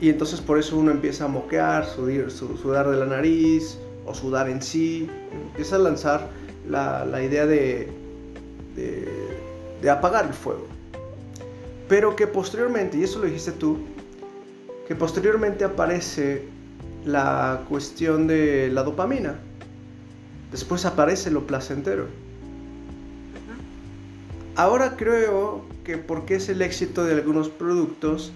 [0.00, 4.14] Y entonces por eso uno empieza a moquear, sudir- su- sudar de la nariz o
[4.14, 5.08] sudar en sí.
[5.50, 6.28] Empieza a lanzar
[6.68, 7.88] la, la idea de,
[8.74, 9.08] de,
[9.80, 10.71] de apagar el fuego.
[11.92, 13.76] Pero que posteriormente, y eso lo dijiste tú,
[14.88, 16.48] que posteriormente aparece
[17.04, 19.34] la cuestión de la dopamina.
[20.50, 22.06] Después aparece lo placentero.
[24.56, 28.32] Ahora creo que porque es el éxito de algunos productos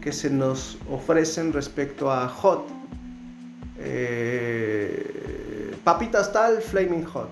[0.00, 2.66] que se nos ofrecen respecto a hot.
[3.80, 7.28] eh, papitas tal, flaming hot.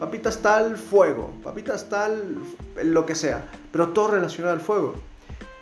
[0.00, 1.30] Papitas tal, fuego.
[1.44, 2.38] Papitas tal,
[2.82, 3.48] lo que sea.
[3.70, 5.11] Pero todo relacionado al fuego.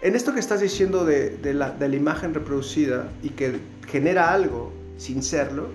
[0.02, 4.72] En esto que estás diciendo de, la, de la imagen reproducida y que genera algo
[4.96, 5.68] sin serlo,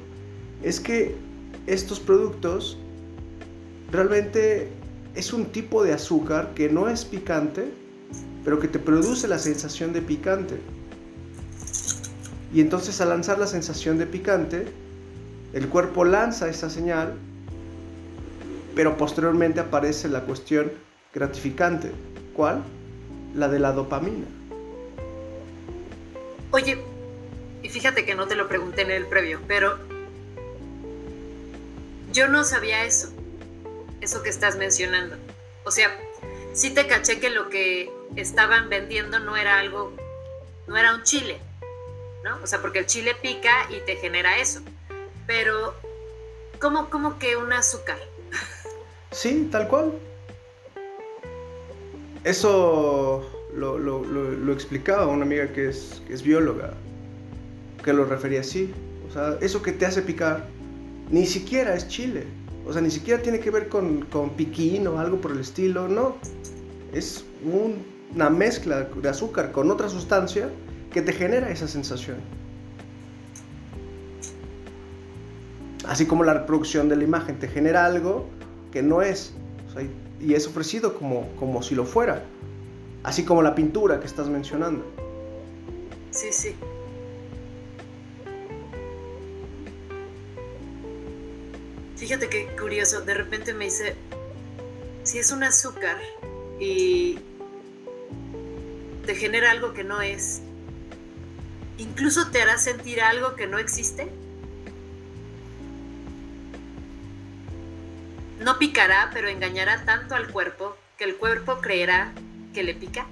[0.64, 1.16] es que
[1.68, 2.80] estos productos
[3.92, 4.70] realmente
[5.14, 7.72] es un tipo de azúcar que no es picante,
[8.44, 10.58] pero que te produce la sensación de picante.
[12.52, 14.66] Y entonces al lanzar la sensación de picante,
[15.54, 17.14] el cuerpo lanza esa señal,
[18.76, 20.72] pero posteriormente aparece la cuestión
[21.14, 21.92] gratificante.
[22.34, 22.64] ¿Cuál?
[23.36, 24.26] La de la dopamina.
[26.52, 26.82] Oye,
[27.62, 29.78] y fíjate que no te lo pregunté en el previo, pero
[32.14, 33.10] yo no sabía eso,
[34.00, 35.18] eso que estás mencionando.
[35.66, 35.90] O sea,
[36.54, 39.92] sí te caché que lo que estaban vendiendo no era algo,
[40.68, 41.38] no era un chile,
[42.24, 42.38] ¿no?
[42.42, 44.62] O sea, porque el chile pica y te genera eso.
[45.28, 45.76] Pero,
[46.62, 47.98] ¿cómo, cómo que un azúcar?
[49.12, 49.94] Sí, tal cual.
[52.26, 53.24] Eso
[53.56, 56.72] lo, lo, lo, explicaba una amiga que es, bióloga,
[57.84, 58.74] que lo refería así.
[59.08, 60.48] O sea, eso que te hace picar,
[61.12, 62.24] ni siquiera es chile.
[62.66, 65.88] O sea, ni siquiera tiene que ver con, con piquín o algo por el estilo,
[65.88, 66.18] no.
[66.92, 70.50] Es una mezcla de azúcar con otra sustancia
[70.92, 72.18] que te genera esa sensación.
[75.88, 78.26] Así como la reproducción de la imagen te genera algo
[78.72, 79.36] que no es,
[80.26, 82.24] y es ofrecido como, como si lo fuera.
[83.04, 84.84] Así como la pintura que estás mencionando.
[86.10, 86.56] Sí, sí.
[91.96, 93.96] Fíjate qué curioso, de repente me dice,
[95.04, 95.98] si es un azúcar
[96.60, 97.20] y
[99.06, 100.42] te genera algo que no es,
[101.78, 104.10] incluso te hará sentir algo que no existe.
[108.40, 112.14] No picará, pero engañará tanto al cuerpo que el cuerpo creerá
[112.54, 113.06] que le pica.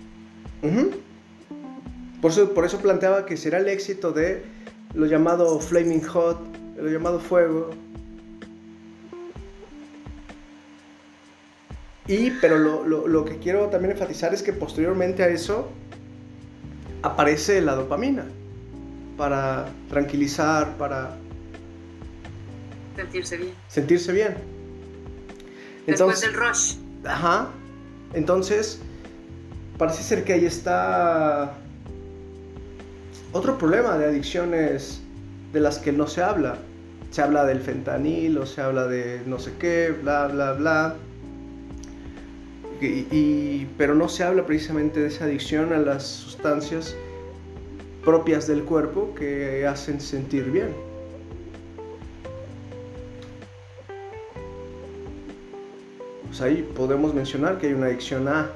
[2.22, 4.44] por, eso, por eso planteaba que será el éxito de
[4.94, 6.40] lo llamado flaming hot,
[6.78, 7.72] lo llamado fuego.
[12.08, 15.72] Y, pero lo, lo, lo que quiero también enfatizar es que posteriormente a eso
[17.02, 18.26] aparece la dopamina
[19.18, 21.16] para tranquilizar, para
[22.96, 23.54] sentirse bien.
[23.68, 24.53] Sentirse bien.
[25.88, 26.76] Después del rush.
[27.06, 27.50] Ajá.
[28.14, 28.80] Entonces,
[29.78, 31.56] parece ser que ahí está
[33.32, 35.02] otro problema de adicciones
[35.52, 36.58] de las que no se habla.
[37.12, 40.96] Se habla del fentanil o se habla de no sé qué, bla, bla, bla.
[42.82, 46.96] Y, pero no se habla precisamente de esa adicción a las sustancias
[48.04, 50.70] propias del cuerpo que hacen sentir bien.
[56.34, 58.50] Pues ahí podemos mencionar que hay una adicción a.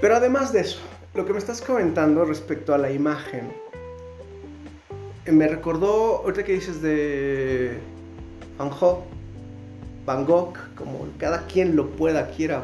[0.00, 0.78] Pero además de eso,
[1.14, 3.52] lo que me estás comentando respecto a la imagen,
[5.26, 7.80] eh, me recordó, ahorita que dices de
[8.56, 9.02] Van Gogh,
[10.06, 12.62] Van Gogh, como cada quien lo pueda, quiera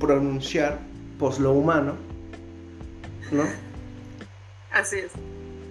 [0.00, 0.78] pronunciar,
[1.18, 1.94] pues lo humano,
[3.30, 3.44] ¿no?
[4.72, 5.12] Así es.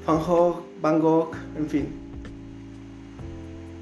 [0.06, 1.88] Van Gogh, Van Gogh, en fin.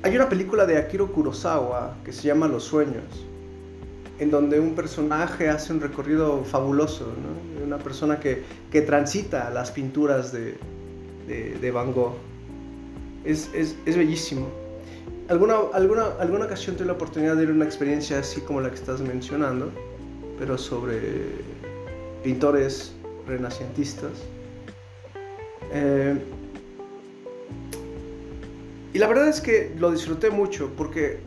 [0.03, 3.25] Hay una película de Akiro Kurosawa que se llama Los Sueños,
[4.19, 7.65] en donde un personaje hace un recorrido fabuloso, ¿no?
[7.65, 10.57] una persona que, que, transita las pinturas de,
[11.27, 12.15] de, Van Gogh.
[13.23, 14.47] Es, es, es, bellísimo.
[15.29, 18.69] ¿Alguna, alguna, alguna ocasión tuve la oportunidad de ir a una experiencia así como la
[18.69, 19.69] que estás mencionando,
[20.37, 20.99] pero sobre
[22.23, 22.93] pintores
[23.27, 24.11] renacentistas.
[25.71, 26.17] Eh,
[28.93, 31.19] y la verdad es que lo disfruté mucho porque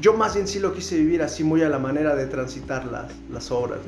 [0.00, 3.12] yo más bien sí lo quise vivir así muy a la manera de transitar las,
[3.30, 3.80] las obras.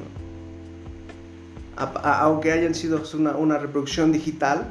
[1.77, 4.67] aunque hayan sido una, una, reproducción digital,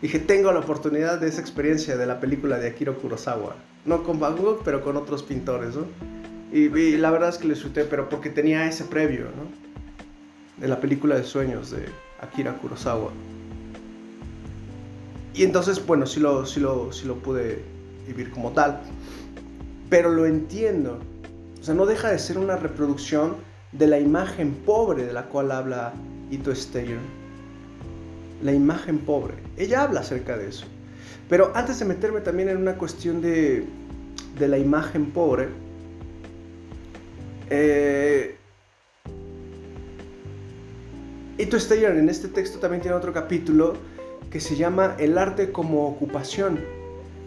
[0.00, 3.56] dije, tengo la oportunidad de esa experiencia de la película de Akira Kurosawa.
[3.84, 5.74] No con Van Gogh, pero con otros pintores.
[5.74, 5.84] ¿no?
[6.52, 10.60] Y, y, la verdad es que lo disfruté, pero porque tenía ese previo ¿no?
[10.60, 11.86] de la película de sueños de
[12.20, 13.10] Akira Kurosawa.
[15.34, 17.62] Y entonces, bueno, sí lo, sí lo, sí lo pude
[18.06, 18.80] vivir como tal.
[19.88, 20.98] Pero lo entiendo.
[21.60, 23.36] O sea, no deja de ser una reproducción
[23.72, 25.92] de la imagen pobre de la cual habla
[26.30, 26.98] Ito Steyer.
[28.42, 29.34] La imagen pobre.
[29.56, 30.66] Ella habla acerca de eso.
[31.28, 33.64] Pero antes de meterme también en una cuestión de,
[34.38, 35.48] de la imagen pobre,
[37.50, 38.37] eh,
[41.38, 43.74] Ito Steyer en este texto también tiene otro capítulo
[44.28, 46.58] que se llama El arte como ocupación,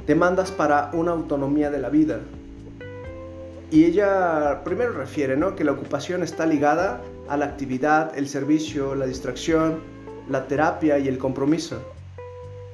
[0.06, 2.20] demandas para una autonomía de la vida.
[3.72, 5.56] Y ella primero refiere ¿no?
[5.56, 9.80] que la ocupación está ligada a la actividad, el servicio, la distracción,
[10.30, 11.82] la terapia y el compromiso.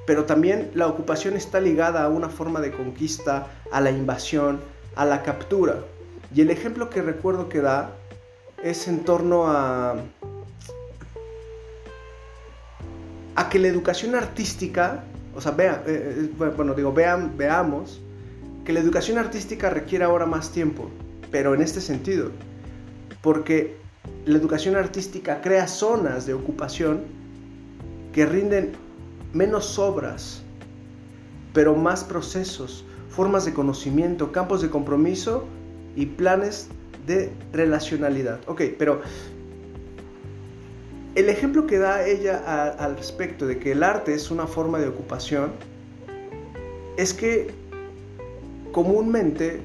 [0.08, 4.60] Pero también la ocupación está ligada a una forma de conquista, a la invasión,
[4.96, 5.82] a la captura.
[6.34, 7.92] Y el ejemplo que recuerdo que da
[8.64, 9.98] es en torno a
[13.38, 15.04] a que la educación artística,
[15.36, 18.02] o sea, vea, eh, eh, bueno, digo, veamos
[18.66, 20.90] que la educación artística requiere ahora más tiempo,
[21.30, 22.32] pero en este sentido,
[23.22, 23.78] porque
[24.26, 27.04] la educación artística crea zonas de ocupación
[28.12, 28.72] que rinden
[29.34, 30.42] menos obras,
[31.54, 35.46] pero más procesos, formas de conocimiento, campos de compromiso
[35.96, 36.70] y planes
[37.06, 38.40] de relacionalidad.
[38.48, 39.02] Ok, pero
[41.18, 44.88] el ejemplo que da ella al respecto de que el arte es una forma de
[44.88, 45.50] ocupación
[46.96, 47.50] es que
[48.72, 49.62] comúnmente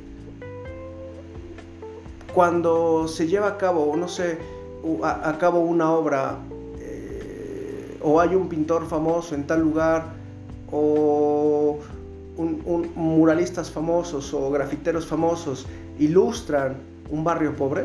[2.33, 4.39] cuando se lleva a cabo, no sé,
[5.03, 6.39] a, cabo una obra
[6.79, 10.07] eh, o hay un pintor famoso en tal lugar
[10.71, 11.79] o
[12.39, 15.67] un, muralistas famosos o grafiteros famosos
[15.99, 16.77] ilustran
[17.11, 17.85] un barrio pobre,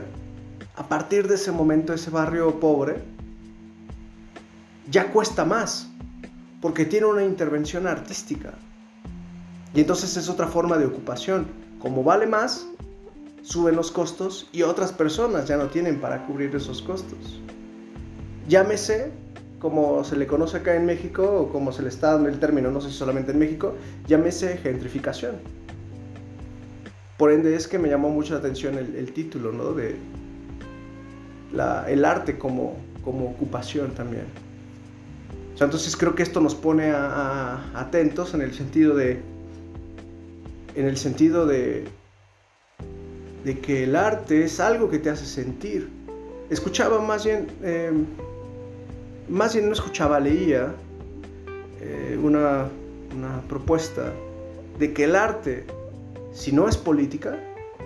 [0.78, 3.17] a partir de ese momento ese barrio pobre
[4.90, 5.90] ya cuesta más,
[6.62, 8.54] porque tiene una intervención artística.
[9.74, 11.48] Y entonces es otra forma de ocupación.
[11.80, 12.68] Como vale más,
[13.44, 17.40] suben los costos y otras personas ya no tienen para cubrir esos costos.
[18.48, 19.12] Llámese,
[19.60, 22.72] como se le conoce acá en México, o como se le está dando el término,
[22.72, 23.76] no sé si solamente en México,
[24.08, 25.36] llámese gentrificación.
[27.18, 29.74] Por ende es que me llamó mucho la atención el, título, ¿no?
[29.74, 29.98] De
[31.88, 34.26] el arte como, como ocupación también.
[35.66, 39.20] Entonces creo que esto nos pone atentos en el sentido de,
[40.76, 41.86] en el sentido de,
[43.44, 45.90] de que el arte es algo que te hace sentir.
[46.50, 47.92] Escuchaba más bien, eh,
[49.28, 50.74] más bien no escuchaba, leía
[51.82, 52.68] eh, una,
[53.16, 54.14] una propuesta
[54.80, 55.66] de que el arte,
[56.34, 57.38] si no es política,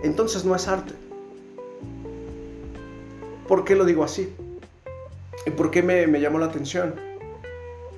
[0.03, 0.93] entonces no es arte.
[3.47, 4.29] ¿Por qué lo digo así?
[5.45, 7.10] ¿Y por qué me, llamó la atención?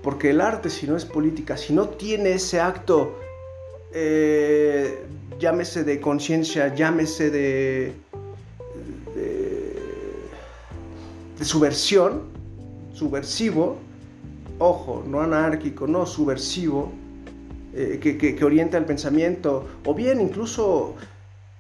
[0.04, 3.18] Porque el arte, si no es política, si no tiene ese acto
[3.96, 5.06] eh,
[5.40, 7.94] llámese de conciencia, llámese de,
[9.16, 9.76] de,
[11.46, 12.24] subversión,
[12.94, 13.78] subversivo,
[14.58, 16.92] ojo, no anárquico, no subversivo,
[17.76, 20.96] eh, que, que, orienta el pensamiento, o bien incluso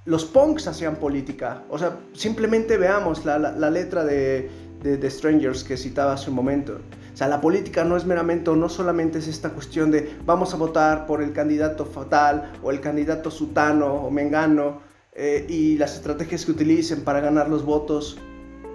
[0.05, 4.49] los punks hacían política, o sea, simplemente veamos la, la, letra de,
[4.81, 6.79] de, de Strangers que citaba hace un momento.
[7.13, 10.57] O sea, la política no es meramente no solamente es esta cuestión de vamos a
[10.57, 14.81] votar por el candidato fatal o el candidato sutano o mengano
[15.13, 18.17] eh, y las estrategias que utilicen para ganar los votos.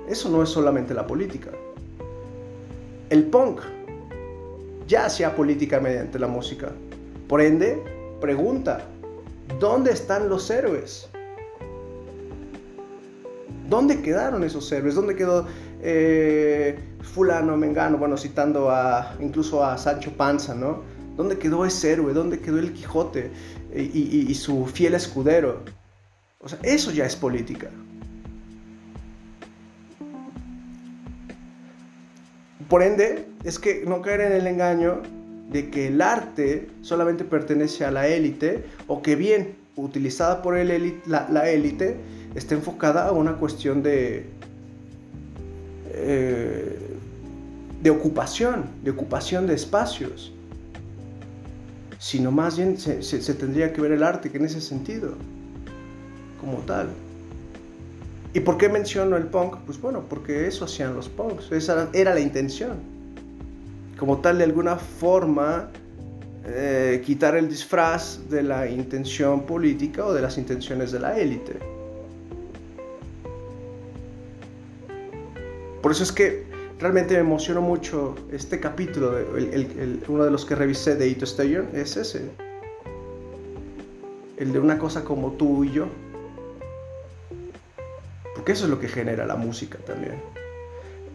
[0.08, 1.50] Eso no es solamente la política.
[3.10, 3.60] El punk
[4.86, 6.70] ya hacía política mediante la música.
[7.26, 7.82] Por ende,
[8.20, 8.86] pregunta,
[9.58, 11.08] ¿dónde están los héroes?
[13.68, 14.94] ¿Dónde quedaron esos héroes?
[14.94, 15.46] ¿Dónde quedó
[15.82, 16.78] eh,
[17.08, 20.82] fulano, mengano, bueno, citando a incluso a Sancho Panza, ¿no?
[21.16, 22.12] ¿Dónde quedó ese héroe?
[22.12, 23.30] ¿Dónde quedó el Quijote
[23.74, 25.62] y, su fiel escudero?
[26.40, 27.70] O sea, eso ya es política.
[32.68, 35.02] Por ende, es que no caer en el engaño
[35.50, 41.00] de que el arte solamente pertenece a la élite o que bien utilizada por el
[41.06, 41.96] la élite
[42.34, 44.26] está enfocada a una cuestión de,
[46.00, 46.87] eh,
[47.82, 50.32] de ocupación, de ocupación de espacios,
[51.98, 55.14] sino más bien se, tendría que ver el arte que en ese sentido,
[56.40, 56.88] como tal.
[58.34, 59.58] ¿Y por qué menciono el punk?
[59.64, 62.76] Pues bueno, porque eso hacían los punks, esa era la intención.
[63.98, 65.70] Como tal, de alguna forma,
[66.46, 71.58] eh, quitar el disfraz de la intención política o de las intenciones de la élite.
[75.82, 76.47] Por eso es que
[76.78, 79.16] realmente me emocionó mucho este capítulo,
[80.08, 82.30] uno de los que revisé de Ito Station es ese.
[84.36, 85.86] El de una cosa como tú y yo.
[88.34, 90.22] Porque eso es lo que genera la música también.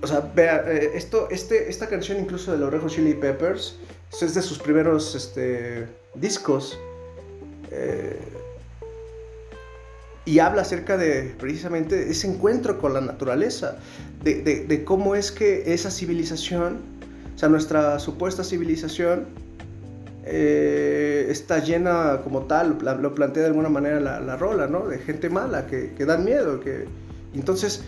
[0.02, 3.78] O sea, vea, eh, esto, este, esta canción incluso de los Red Chili Peppers
[4.22, 6.78] es de sus primeros este, discos.
[7.72, 8.20] Eh,
[10.26, 13.78] y habla acerca de precisamente ese encuentro con la naturaleza,
[14.24, 16.80] de, cómo es que esa civilización,
[17.36, 19.26] o sea, nuestra supuesta civilización,
[20.26, 24.88] eh, está llena como tal, lo plantea de alguna manera la, rola, ¿no?
[24.88, 26.86] De gente mala, que, que, dan miedo, que...
[27.34, 27.84] Entonces,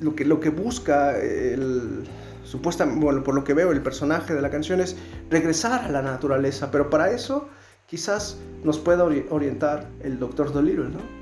[0.00, 2.02] lo que, lo que busca el...
[2.42, 4.96] Supuestamente, bueno, por lo que veo, el personaje de la canción es
[5.30, 7.48] regresar a la naturaleza, pero para eso
[7.86, 11.19] quizás nos pueda orientar el doctor Dolittle, ¿no?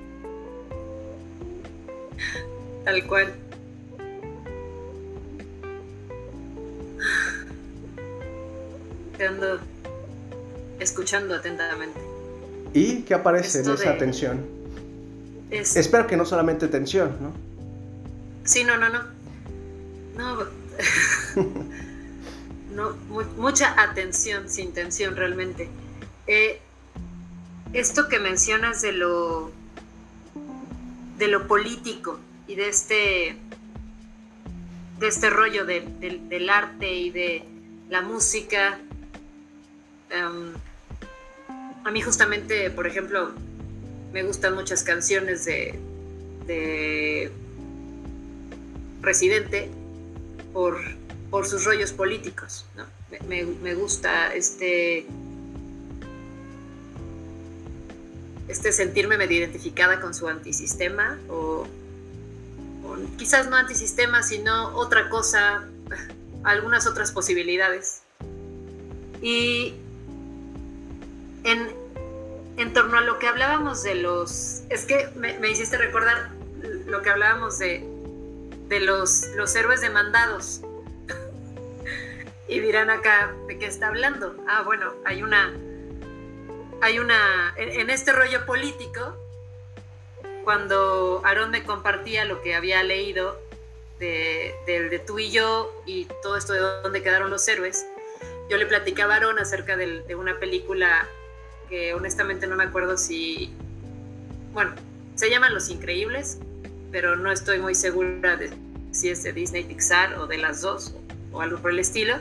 [2.84, 3.34] Tal cual.
[9.16, 9.58] Te ando
[10.78, 12.00] escuchando atentamente.
[12.72, 14.46] ¿Y qué aparece en esa tensión?
[15.50, 17.32] Espero que no solamente tensión, ¿no?
[18.44, 19.02] Sí, no, no, no.
[20.16, 20.36] No,
[22.74, 22.96] no
[23.36, 25.68] mucha atención, sin tensión realmente.
[26.26, 26.60] Eh,
[27.72, 29.50] esto que mencionas de lo
[31.18, 33.36] de lo político y de este,
[34.98, 37.44] de este rollo del arte y de
[37.88, 38.78] la música.
[40.10, 40.52] Em,
[41.84, 43.32] a mí justamente, por ejemplo,
[44.12, 45.78] me gustan muchas canciones de,
[46.46, 47.30] de
[49.00, 49.70] Residente
[50.52, 50.78] por,
[51.30, 52.66] por sus rollos políticos.
[52.76, 52.84] ¿no?
[53.28, 55.06] Me, me, gusta este,
[58.48, 61.66] este sentirme medio identificada con su antisistema o,
[63.16, 65.68] quizás no antisistema, sino otra cosa,
[66.44, 68.02] algunas otras posibilidades.
[69.20, 69.74] Y
[71.44, 71.68] en,
[72.56, 74.62] en torno a lo que hablábamos de los...
[74.70, 76.30] Es que me, me hiciste recordar
[76.86, 77.86] lo que hablábamos de,
[78.68, 80.62] de los, los héroes demandados.
[82.48, 84.36] y dirán acá, ¿de qué está hablando?
[84.48, 85.52] Ah, bueno, hay una...
[86.80, 87.54] Hay una...
[87.56, 89.16] En, este rollo político,
[90.44, 93.40] cuando Aarón me compartía lo que había leído
[93.98, 97.84] de, de, tú y yo y todo esto de dónde quedaron los héroes,
[98.48, 101.08] yo le platicaba a Aarón acerca de, una película
[101.68, 103.52] que honestamente no me acuerdo si,
[104.52, 104.74] bueno,
[105.16, 106.38] se llaman Los Increíbles,
[106.92, 108.50] pero no estoy muy segura de
[108.92, 110.94] si es de Disney Pixar o de las dos
[111.32, 112.16] o algo por el estilo,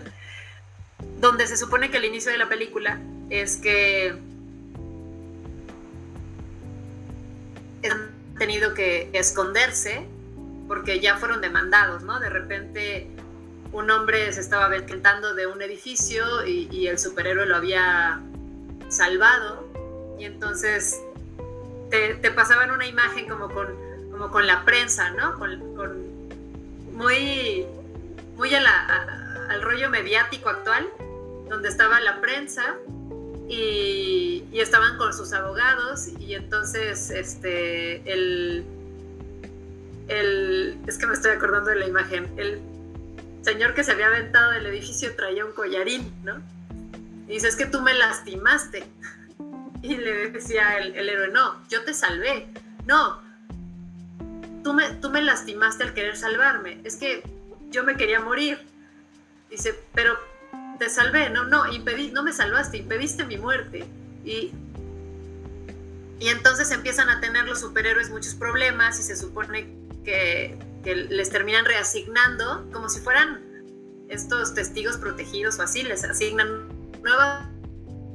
[1.20, 3.00] donde se supone que el inicio de la película
[3.30, 4.16] es que
[7.84, 10.08] han tenido que esconderse
[10.68, 12.20] porque ya fueron demandados, ¿no?
[12.20, 13.10] De repente
[13.72, 18.22] un hombre se estaba aventando de un edificio y, y el superhéroe lo había
[18.90, 19.68] salvado
[20.18, 21.02] y entonces
[21.90, 23.68] te, te, pasaban una imagen como con,
[24.12, 25.38] como con la prensa, ¿no?
[25.38, 26.08] Con, con
[26.94, 27.66] muy,
[28.36, 30.88] muy a la, al rollo mediático actual,
[31.50, 32.76] donde estaba la prensa
[33.48, 38.66] y, estaban con sus abogados y entonces este, el,
[40.08, 42.60] el, es que me estoy acordando de la imagen, el
[43.44, 46.42] señor que se había aventado del edificio traía un collarín, ¿no?
[47.28, 48.86] Y dice, es que tú me lastimaste.
[49.84, 52.48] Y le decía el, el héroe, no, yo te salvé.
[52.88, 53.22] No,
[54.64, 56.82] tú me, tú me lastimaste al querer salvarme.
[56.84, 57.24] Es que
[57.70, 58.60] yo me quería morir.
[59.50, 60.18] Dice, pero
[60.78, 61.30] te salvé.
[61.30, 63.86] No, no, impedí, no me salvaste, impediste mi muerte.
[64.24, 64.52] Y,
[66.20, 69.68] y entonces empiezan a tener los superhéroes muchos problemas y se supone
[70.04, 73.42] que, les terminan reasignando como si fueran
[74.08, 76.70] estos testigos protegidos o así, les asignan
[77.04, 77.46] nuevas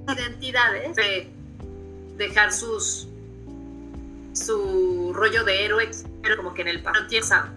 [0.09, 1.29] identidades, de
[2.17, 3.09] dejar sus
[4.33, 5.91] su rollo de héroe,
[6.23, 7.53] pero como que en el piensa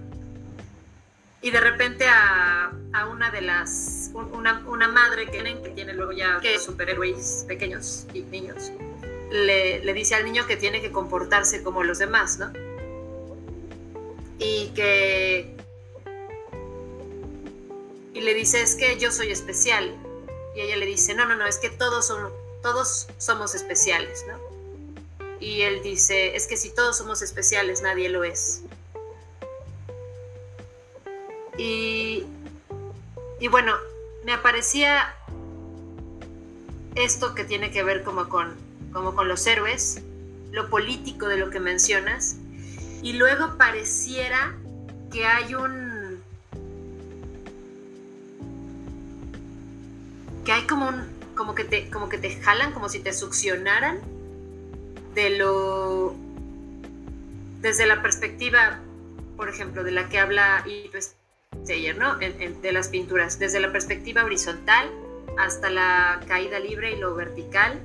[1.46, 6.12] y de repente a, a, una de las, una, una madre que, que tiene luego
[6.12, 8.72] ya que superhéroes pequeños y niños,
[9.30, 12.52] le, le, dice al niño que tiene que comportarse como los demás, ¿no?
[14.40, 15.56] Y que...
[18.16, 19.96] Y le dice, es que yo soy especial,
[20.56, 22.32] y ella le dice, no, no, no, es que todos, son,
[22.64, 24.40] todos somos especiales, ¿no?
[25.40, 28.64] Y él dice, es que si todos somos especiales, nadie lo es.
[31.58, 32.24] Y,
[33.40, 33.74] y bueno,
[34.26, 35.16] me aparecía
[36.96, 38.56] esto que tiene que ver como con,
[38.92, 40.02] como con los héroes,
[40.52, 42.38] lo político de lo que mencionas,
[43.02, 44.56] y luego pareciera
[45.12, 46.24] que hay un
[50.44, 51.04] que hay como un,
[51.36, 54.00] como que te, como que te jalan, como si te succionaran
[55.16, 56.16] de lo,
[57.62, 58.80] desde la perspectiva,
[59.36, 61.16] por ejemplo, de la que habla Yves
[61.64, 62.18] Steyer, ¿no?
[62.18, 64.90] de las pinturas, desde la perspectiva horizontal
[65.38, 67.80] hasta la caída libre y lo vertical.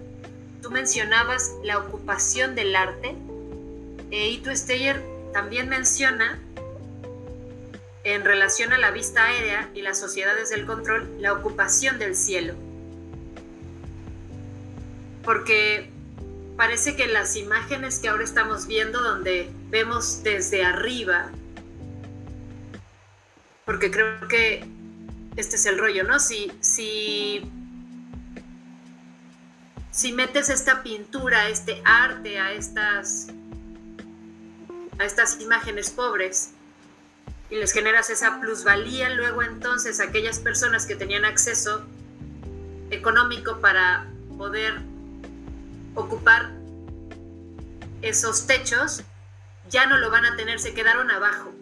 [0.63, 3.17] Tú mencionabas la ocupación del arte,
[4.11, 5.03] e Ito Steyer
[5.33, 6.39] también menciona
[8.05, 12.55] en relación a la vista aérea y las sociedades del control, la ocupación del cielo.
[15.23, 15.91] Porque
[16.57, 21.31] parece que las imágenes que ahora estamos viendo, donde vemos desde arriba,
[23.65, 24.67] porque creo que
[25.37, 26.19] este es el rollo, ¿no?
[26.19, 27.43] Si, si,
[29.91, 33.29] si metes esta pintura, este arte a estas,
[34.99, 36.53] a estas imágenes pobres,
[37.51, 41.85] y les generas esa plusvalía, luego entonces aquellas personas que tenían acceso
[42.91, 44.07] económico para
[44.39, 44.81] poder
[45.95, 46.51] ocupar
[48.03, 49.03] esos techos,
[49.69, 51.53] ya no lo van a tener, se quedaron abajo.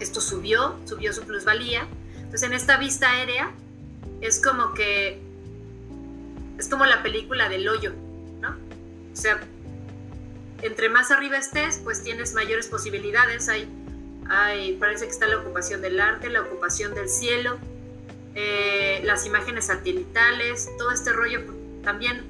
[0.00, 1.86] Esto subió, subió su plusvalía.
[2.16, 3.52] Entonces en esta vista aérea
[4.20, 5.20] es como que
[6.58, 7.92] es como la película del hoyo,
[8.40, 8.50] ¿no?
[8.50, 9.40] O sea,
[10.62, 13.48] entre más arriba estés, pues tienes mayores posibilidades.
[13.48, 13.68] Hay
[14.78, 17.58] parece que está la ocupación del arte, la ocupación del cielo,
[18.34, 21.40] eh, las imágenes satelitales, todo este rollo
[21.82, 22.24] también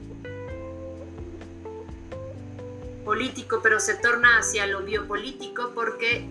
[3.04, 6.26] político, pero se torna hacia lo biopolítico porque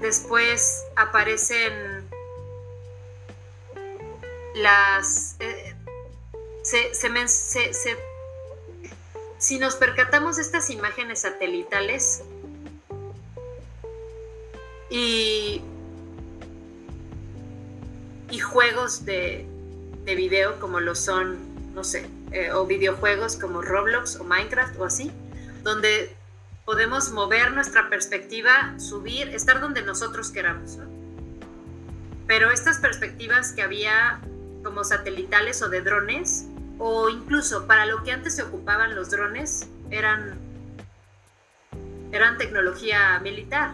[0.00, 2.08] después aparecen
[4.54, 5.36] las...
[5.40, 5.74] Eh,
[9.38, 12.22] si nos percatamos estas imágenes satelitales
[14.90, 15.62] y,
[18.30, 19.46] y juegos de,
[20.04, 21.38] de video como lo son,
[21.74, 25.10] no sé, eh, o videojuegos como Roblox o Minecraft o así,
[25.62, 26.14] donde
[26.70, 30.78] podemos mover nuestra perspectiva, subir, estar donde nosotros queramos.
[32.28, 34.20] Pero estas perspectivas que había
[34.62, 36.46] como satelitales o de drones,
[36.78, 40.38] o incluso para lo que antes se ocupaban los drones, eran,
[42.12, 43.72] eran tecnología militar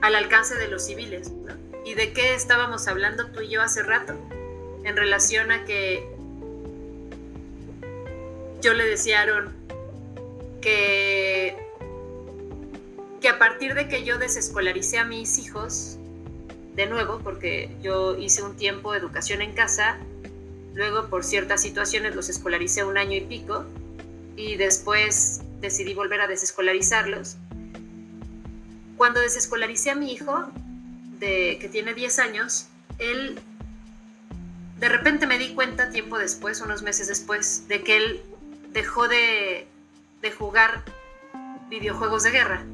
[0.00, 1.30] al alcance de los civiles.
[1.84, 4.14] ¿Y de qué estábamos hablando tú y yo hace rato?
[4.82, 6.04] En relación a que
[8.62, 9.24] yo le decía
[10.60, 11.67] que
[13.38, 15.96] a partir de que yo desescolaricé a mis hijos,
[16.74, 19.96] de nuevo, porque yo hice un tiempo de educación en casa,
[20.74, 23.64] luego por ciertas situaciones los escolaricé un año y pico,
[24.36, 27.36] y después decidí volver a desescolarizarlos.
[28.96, 30.50] Cuando desescolaricé a mi hijo,
[31.20, 32.66] de, que tiene 10 años,
[32.98, 33.38] él
[34.80, 38.20] de repente me di cuenta tiempo después, unos meses después, de que él
[38.72, 39.68] dejó de,
[40.22, 40.82] de jugar
[41.70, 42.64] videojuegos de guerra.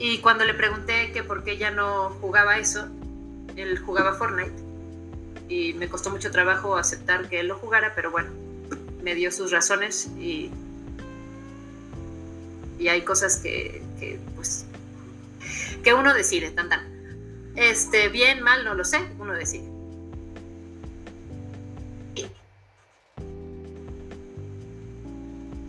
[0.00, 2.88] Y cuando le pregunté que por qué ya no jugaba eso,
[3.54, 4.54] él jugaba Fortnite.
[5.46, 8.30] Y me costó mucho trabajo aceptar que él lo jugara, pero bueno,
[9.02, 10.50] me dio sus razones y,
[12.78, 14.64] y hay cosas que, que, pues,
[15.84, 16.80] que uno decide, tan tan.
[17.54, 19.68] Este, bien, mal, no lo sé, uno decide.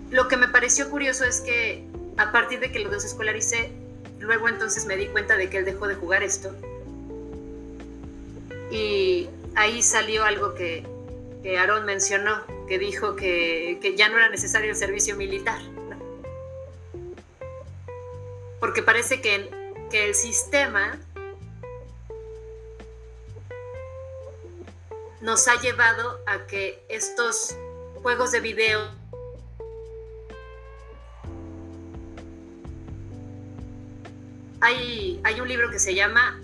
[0.10, 3.81] Lo que me pareció curioso es que a partir de que lo desescolaricé,
[4.22, 6.56] luego entonces me di cuenta de que él dejó de jugar esto.
[8.72, 10.86] Y ahí salió algo que,
[11.44, 15.60] que Aaron mencionó, que dijo que, ya no era necesario el servicio militar.
[18.60, 19.50] Porque parece que,
[19.90, 21.00] que el sistema
[25.20, 27.58] nos ha llevado a que estos
[28.02, 29.01] juegos de video
[34.62, 36.40] hay, un libro que se llama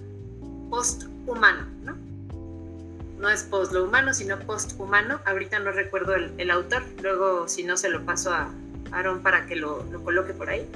[0.69, 1.95] Post-Humano, ¿no?
[3.19, 5.19] No es post lo humano, sino post-humano.
[5.25, 8.49] Ahorita no recuerdo el, autor, luego si no se lo paso a
[8.91, 10.67] Aaron para que lo, coloque por ahí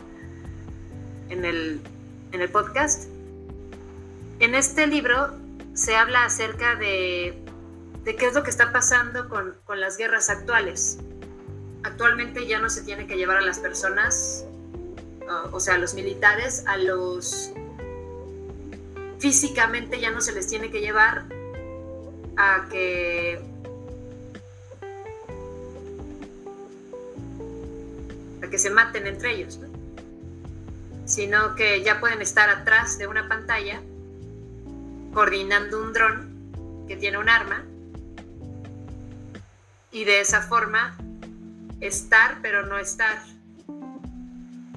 [1.30, 1.82] en el,
[2.52, 3.10] podcast.
[4.40, 5.36] En este libro
[5.74, 7.44] se habla acerca de,
[8.06, 10.98] qué es lo que está pasando con, con, las guerras actuales.
[11.84, 14.46] Actualmente ya no se tiene que llevar a las personas
[15.52, 17.52] o sea, a los militares, a los
[19.20, 21.26] físicamente ya no se les tiene que llevar
[22.38, 23.40] a que
[28.44, 29.60] a que se maten entre ellos,
[31.06, 33.80] sino que ya pueden estar atrás de una pantalla
[35.14, 37.64] coordinando un dron que tiene un arma
[39.92, 40.98] y de esa forma
[41.80, 43.20] estar pero no estar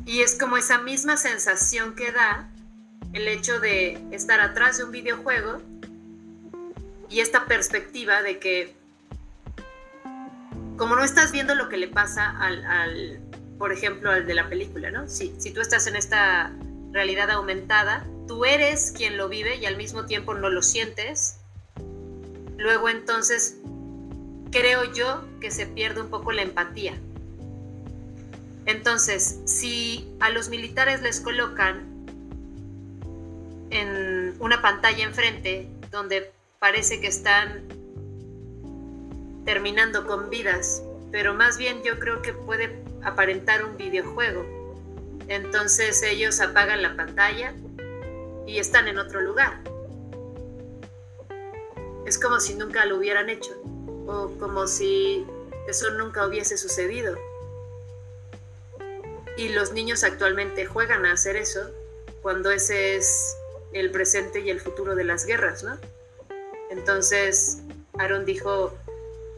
[0.06, 2.48] y es como esa misma sensación que da
[3.12, 5.62] el hecho de estar atrás de un videojuego
[7.08, 8.74] y esta perspectiva de que
[10.76, 13.20] como no estás viendo lo que le pasa al,
[13.58, 15.08] por ejemplo, al de la película, ¿no?
[15.08, 16.52] Si, si tú estás en esta
[16.90, 21.38] realidad aumentada, tú eres quien lo vive y al mismo tiempo no lo sientes,
[22.56, 23.58] luego entonces
[24.50, 26.98] creo yo que se pierde un poco la empatía.
[28.66, 32.06] Entonces, si a los militares les colocan
[33.70, 37.64] en una pantalla enfrente donde parece que están
[39.44, 44.44] terminando con vidas, pero más bien yo creo que puede aparentar un videojuego.
[45.28, 47.54] Entonces ellos apagan la pantalla
[48.46, 49.60] y están en otro lugar.
[52.06, 53.52] Es como si nunca lo hubieran hecho
[54.06, 55.26] o como si
[55.68, 57.16] eso nunca hubiese sucedido.
[59.36, 61.70] Y los niños actualmente juegan a hacer eso
[62.22, 63.36] cuando ese es
[63.72, 65.76] el presente y el futuro de las guerras, ¿no?
[66.70, 67.58] Entonces,
[67.98, 68.72] Aaron dijo,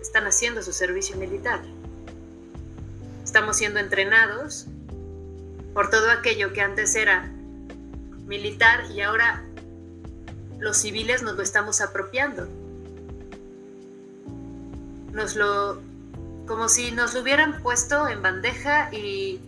[0.01, 1.63] están haciendo su servicio militar.
[3.25, 4.67] Estamos siendo entrenados
[5.75, 7.31] por todo aquello que antes era
[8.27, 9.45] militar y ahora
[10.59, 12.49] los civiles nos lo estamos apropiando.
[15.13, 15.81] Nos lo
[16.47, 19.41] como si nos lo hubieran puesto en bandeja y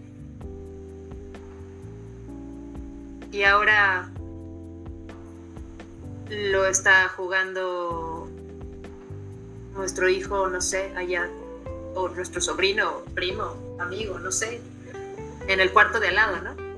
[3.30, 4.10] y ahora
[6.28, 8.28] lo está jugando
[9.74, 11.28] nuestro hijo, no sé, allá,
[11.94, 14.60] o nuestro sobrino, primo, amigo, no sé,
[15.46, 16.68] en el cuarto de al lado, ¿no?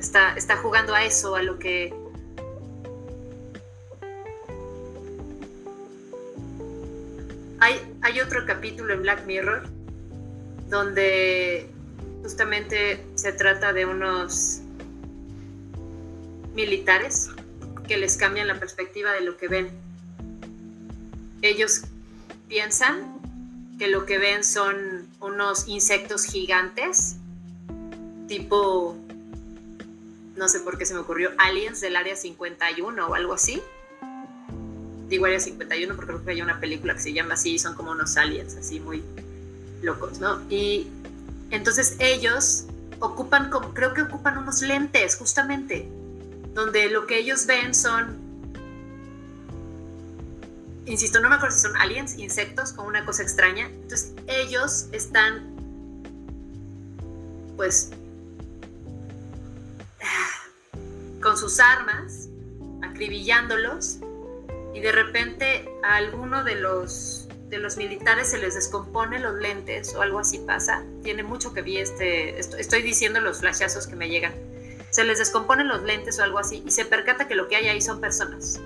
[0.00, 1.94] Está, está jugando a eso, a lo que...
[7.58, 9.62] Hay, hay otro capítulo en Black Mirror
[10.68, 11.68] donde
[12.22, 14.60] justamente se trata de unos
[16.56, 17.30] militares
[17.86, 19.70] que les cambian la perspectiva de lo que ven.
[21.42, 21.82] Ellos
[22.48, 23.20] piensan
[23.78, 27.16] que lo que ven son unos insectos gigantes,
[28.26, 28.96] tipo,
[30.34, 33.62] no sé por qué se me ocurrió, aliens del Área 51 o algo así.
[35.08, 37.92] Digo Área 51 porque creo que hay una película que se llama así, son como
[37.92, 39.04] unos aliens así muy
[39.82, 40.42] locos, ¿no?
[40.50, 40.88] Y
[41.50, 42.64] entonces ellos
[42.98, 45.86] ocupan, creo que ocupan unos lentes justamente
[46.56, 48.16] donde lo que ellos ven son,
[50.86, 53.66] insisto, no me acuerdo si son aliens, insectos, con una cosa extraña.
[53.66, 55.54] Entonces ellos están,
[57.56, 57.90] pues,
[61.22, 62.28] con sus armas,
[62.82, 63.98] acribillándolos,
[64.72, 69.94] y de repente a alguno de los, de los militares se les descompone los lentes
[69.94, 70.82] o algo así pasa.
[71.02, 74.32] Tiene mucho que ver este, estoy diciendo los flashazos que me llegan
[74.96, 77.68] se les descomponen los lentes o algo así y se percata que lo que hay
[77.68, 78.62] ahí son personas.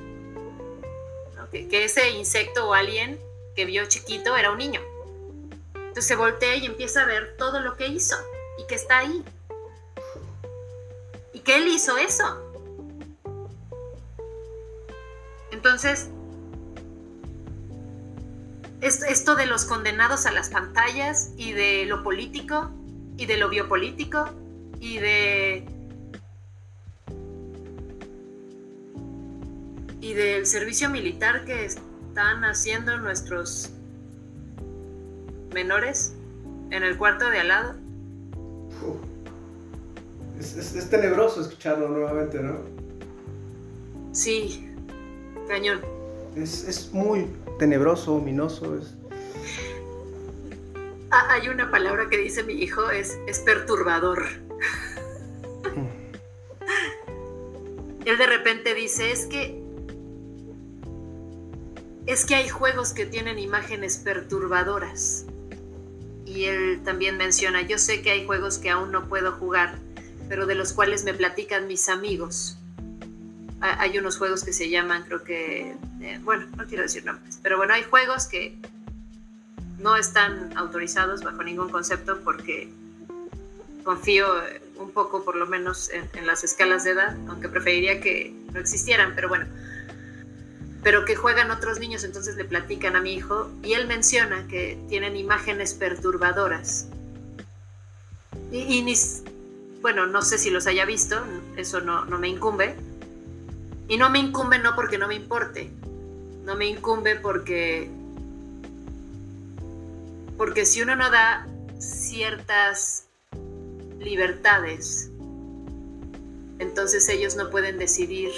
[1.50, 3.18] Que, ese insecto o alien
[3.56, 4.80] que vio chiquito era un niño.
[5.74, 8.14] Entonces se voltea y empieza a ver todo lo que hizo
[8.58, 9.24] y que está ahí.
[11.32, 12.40] Y que él hizo eso.
[15.50, 16.10] Entonces,
[18.82, 22.70] esto de los condenados a las pantallas y de lo político
[23.16, 24.30] y de lo biopolítico
[24.78, 25.79] y de
[30.00, 33.70] y del servicio militar que están haciendo nuestros
[35.52, 36.14] menores
[36.70, 37.74] en el cuarto de al lado.
[40.38, 42.60] Es, tenebroso escucharlo nuevamente, ¿no?
[44.12, 44.66] Sí,
[45.46, 45.80] cañón.
[46.34, 47.26] Es, muy
[47.58, 48.78] tenebroso, ominoso.
[48.78, 48.94] Es...
[51.10, 54.24] Ah, hay una palabra que dice mi hijo, es, es perturbador.
[58.06, 59.59] Él de repente dice, es que
[62.10, 65.26] es que hay juegos que tienen imágenes perturbadoras.
[66.26, 69.78] Y él también menciona, yo sé que hay juegos que aún no puedo jugar,
[70.28, 72.56] pero de los cuales me platican mis amigos.
[73.60, 77.58] Hay unos juegos que se llaman, creo que, eh, bueno, no quiero decir nombres, pero
[77.58, 78.56] bueno, hay juegos que
[79.78, 82.72] no están autorizados bajo ningún concepto porque
[83.84, 84.26] confío
[84.76, 88.60] un poco por lo menos en, en las escalas de edad, aunque preferiría que no
[88.60, 89.46] existieran, pero bueno,
[90.82, 94.78] pero que juegan otros niños, entonces le platican a mi hijo y él menciona que
[94.88, 96.88] tienen imágenes perturbadoras.
[98.50, 98.94] Y, ni,
[99.82, 101.22] bueno, no sé si los haya visto,
[101.56, 102.74] eso no, no me incumbe.
[103.88, 105.70] Y no me incumbe no porque no me importe,
[106.44, 107.90] no me incumbe porque
[110.36, 111.46] porque si uno no da
[111.78, 113.08] ciertas
[113.98, 115.10] libertades,
[116.58, 118.30] entonces ellos no pueden decidir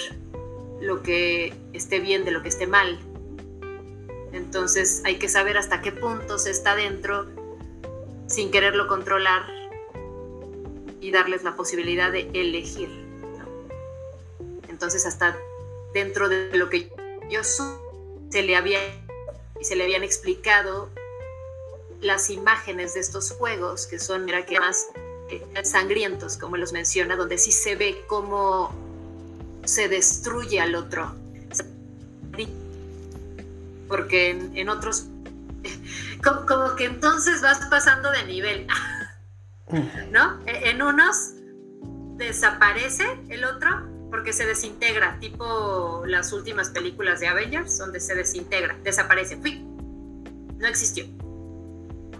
[0.82, 2.98] lo que esté bien de lo que esté mal.
[4.32, 7.26] Entonces hay que saber hasta qué punto se está dentro
[8.26, 9.46] sin quererlo controlar
[11.00, 12.88] y darles la posibilidad de elegir.
[14.68, 15.38] Entonces hasta
[15.94, 16.90] dentro de lo que
[17.30, 18.80] yo se le había
[19.60, 20.90] y se le habían explicado
[22.00, 24.88] las imágenes de estos juegos que son mira que más
[25.28, 28.74] eh, sangrientos como los menciona donde sí se ve cómo
[29.64, 31.14] se destruye al otro.
[33.88, 35.06] Porque en, otros,
[36.24, 38.66] como, que entonces vas pasando de nivel,
[40.10, 40.40] ¿no?
[40.46, 41.34] E, en unos
[42.16, 43.68] desaparece el otro
[44.10, 50.66] porque se desintegra, tipo las últimas películas de Avengers, donde se desintegra, desaparece, fui, no
[50.66, 51.06] existió.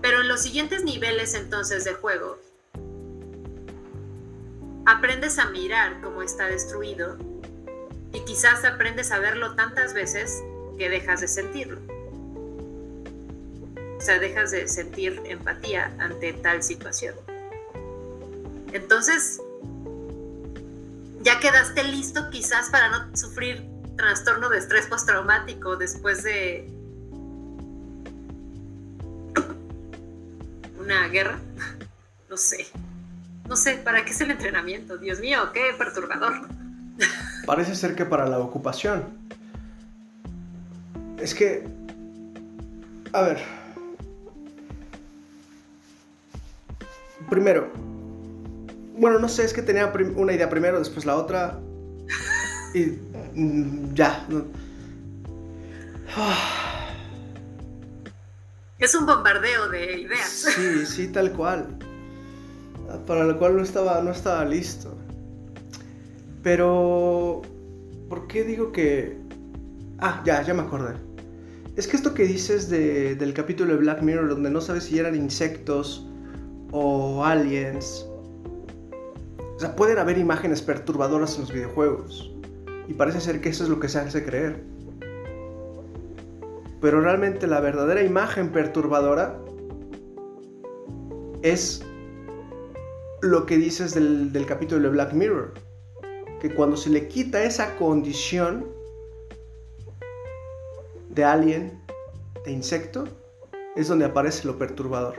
[0.02, 2.38] Pero en los siguientes niveles entonces de juego,
[4.84, 7.16] aprendes a mirar cómo está destruido
[8.12, 10.42] y quizás aprendes a verlo tantas veces
[10.78, 11.80] que dejas de sentirlo.
[13.96, 17.14] O sea, dejas de sentir empatía ante tal situación.
[18.72, 19.40] Entonces,
[21.20, 23.64] ya quedaste listo quizás para no sufrir
[23.96, 26.68] trastorno de estrés postraumático después de
[30.78, 31.38] una guerra.
[32.28, 32.66] No sé.
[33.46, 34.96] No sé, ¿para qué es el entrenamiento?
[34.96, 36.48] Dios mío, qué perturbador.
[37.46, 39.04] Parece ser que para la ocupación.
[41.18, 41.66] Es que...
[43.12, 43.38] A ver.
[47.28, 47.70] Primero.
[48.96, 51.58] Bueno, no sé, es que tenía una idea primero, después la otra.
[52.74, 52.98] Y
[53.34, 54.26] mm, ya.
[58.78, 60.28] Es un bombardeo de ideas.
[60.28, 61.66] Sí, sí, tal cual.
[63.06, 64.96] Para lo cual no estaba, no estaba listo.
[66.42, 67.42] Pero...
[68.08, 69.18] ¿Por qué digo que...
[69.98, 70.94] Ah, ya, ya me acordé.
[71.76, 75.14] Es que esto que dices del capítulo de Black Mirror, donde no sabes si eran
[75.14, 76.06] insectos
[76.70, 78.06] o aliens.
[79.56, 82.30] O sea, pueden haber imágenes perturbadoras en los videojuegos.
[82.88, 84.62] Y parece ser que eso es lo que se hace creer.
[86.82, 89.38] Pero realmente la verdadera imagen perturbadora
[91.42, 91.82] es
[93.22, 95.54] lo que dices del, del capítulo de Black Mirror.
[96.42, 98.66] Que cuando se le quita esa condición
[101.08, 101.80] de alien,
[102.44, 103.04] de insecto,
[103.76, 105.14] es donde aparece lo perturbador.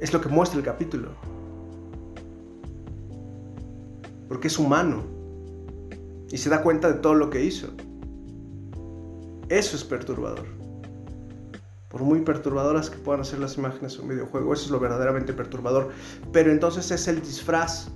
[0.00, 1.08] Es lo que muestra el capítulo.
[4.28, 5.02] Porque es humano.
[6.30, 7.66] Y se da cuenta de todo lo que hizo.
[9.48, 10.46] Eso es perturbador.
[11.88, 15.32] Por muy perturbadoras que puedan ser las imágenes de un videojuego, eso es lo verdaderamente
[15.32, 15.90] perturbador.
[16.32, 17.88] Pero entonces es el disfraz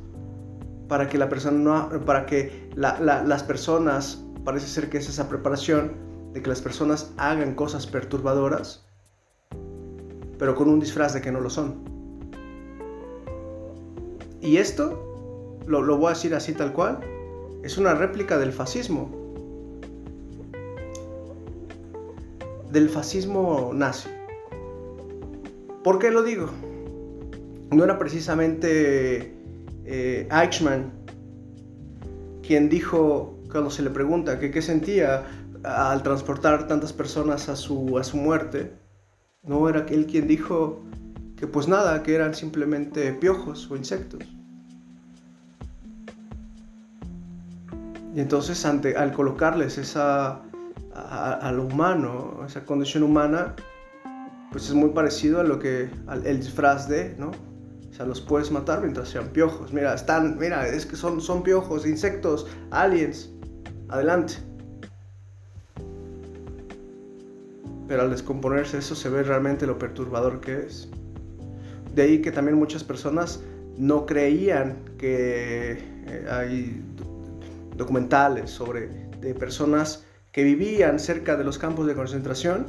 [0.88, 5.92] para que la persona para que las personas, parece ser que es esa preparación
[6.32, 8.84] de que las personas hagan cosas perturbadoras,
[10.38, 11.84] pero con un disfraz de que no lo son.
[14.40, 17.00] Y esto, lo, lo voy a decir así tal cual,
[17.62, 19.10] es una réplica del fascismo.
[22.70, 24.08] Del fascismo nazi.
[25.82, 26.48] ¿Por qué lo digo?
[27.70, 29.33] No era precisamente
[29.84, 30.92] eh, Eichmann
[32.46, 35.24] quien dijo, cuando se le pregunta que qué sentía
[35.62, 38.74] al transportar tantas personas a su, a su muerte,
[39.42, 40.82] no era él quien dijo
[41.36, 44.22] que pues nada, que eran simplemente piojos o insectos.
[48.14, 50.42] Y entonces al colocarles esa,
[50.94, 53.56] a, lo humano, esa condición humana,
[54.52, 57.32] pues es muy parecido a lo que, al, el disfraz de, ¿no?
[57.94, 59.72] O sea, los puedes matar mientras sean piojos.
[59.72, 63.30] Mira, están, mira, es que son, son piojos, insectos, aliens.
[63.88, 64.34] Adelante.
[67.86, 70.88] Pero al descomponerse eso se ve realmente lo perturbador que es.
[71.94, 73.44] De ahí que también muchas personas
[73.78, 75.78] no creían que
[76.08, 76.82] eh, hay
[77.76, 78.88] documentales sobre
[79.20, 82.66] de personas que vivían cerca de los campos de concentración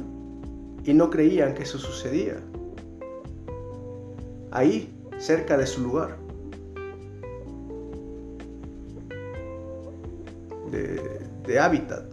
[0.84, 2.36] y no creían que eso sucedía.
[4.52, 6.16] Ahí cerca de su lugar.
[10.70, 12.04] De, hábitat,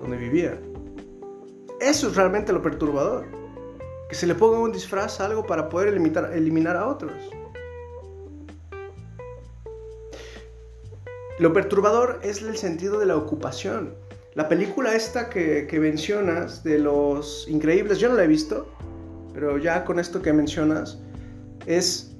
[0.00, 0.58] donde vivían.
[1.80, 3.26] Eso es realmente lo perturbador.
[4.08, 7.12] Que se le ponga un disfraz a algo para poder eliminar, a otros.
[11.38, 13.94] Lo perturbador es el sentido de la ocupación.
[14.34, 18.66] La película esta que, mencionas de los increíbles, yo no la he visto,
[19.32, 21.01] pero ya con esto que mencionas,
[21.66, 22.12] es,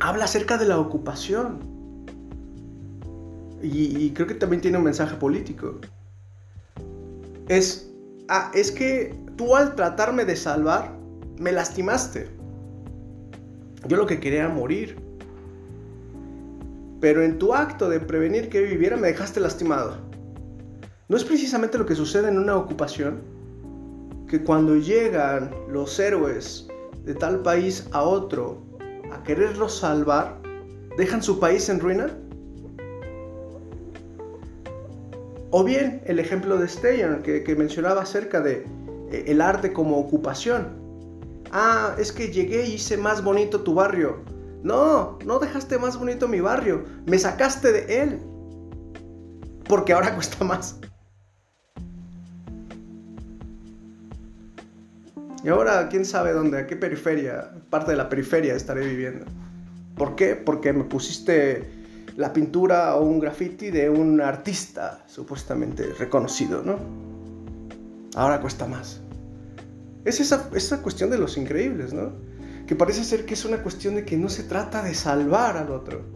[0.00, 1.58] habla acerca de la ocupación.
[3.62, 5.76] Y, creo que también tiene un mensaje político.
[7.48, 7.90] Es,
[8.28, 10.94] ah, es que tú al tratarme de salvar,
[11.38, 12.28] me lastimaste.
[13.88, 14.96] Yo lo que quería era morir.
[17.00, 19.96] Pero en tu acto de prevenir que viviera me dejaste lastimado.
[21.08, 23.22] ¿No es precisamente lo que sucede en una ocupación?
[24.28, 26.68] Que cuando llegan los héroes
[27.04, 28.62] de tal país a otro
[29.12, 30.40] a quererlo salvar,
[30.96, 32.06] dejan su país en ruina?
[35.50, 38.66] O bien el ejemplo de Steyer que, mencionaba acerca de
[39.12, 40.82] eh, el arte como ocupación.
[41.52, 44.24] Ah, es que llegué y hice más bonito tu barrio.
[44.64, 48.20] No, no dejaste más bonito mi barrio, me sacaste de él.
[49.68, 50.80] Porque ahora cuesta más.
[55.44, 59.26] Y ahora, quién sabe dónde, a qué periferia, parte de la periferia estaré viviendo.
[59.94, 60.36] ¿Por qué?
[60.36, 61.68] Porque me pusiste
[62.16, 66.78] la pintura o un graffiti de un artista supuestamente reconocido, ¿no?
[68.14, 69.02] Ahora cuesta más.
[70.06, 72.12] Es esa, esa cuestión de los increíbles, ¿no?
[72.66, 75.70] Que parece ser que es una cuestión de que no se trata de salvar al
[75.70, 76.06] otro,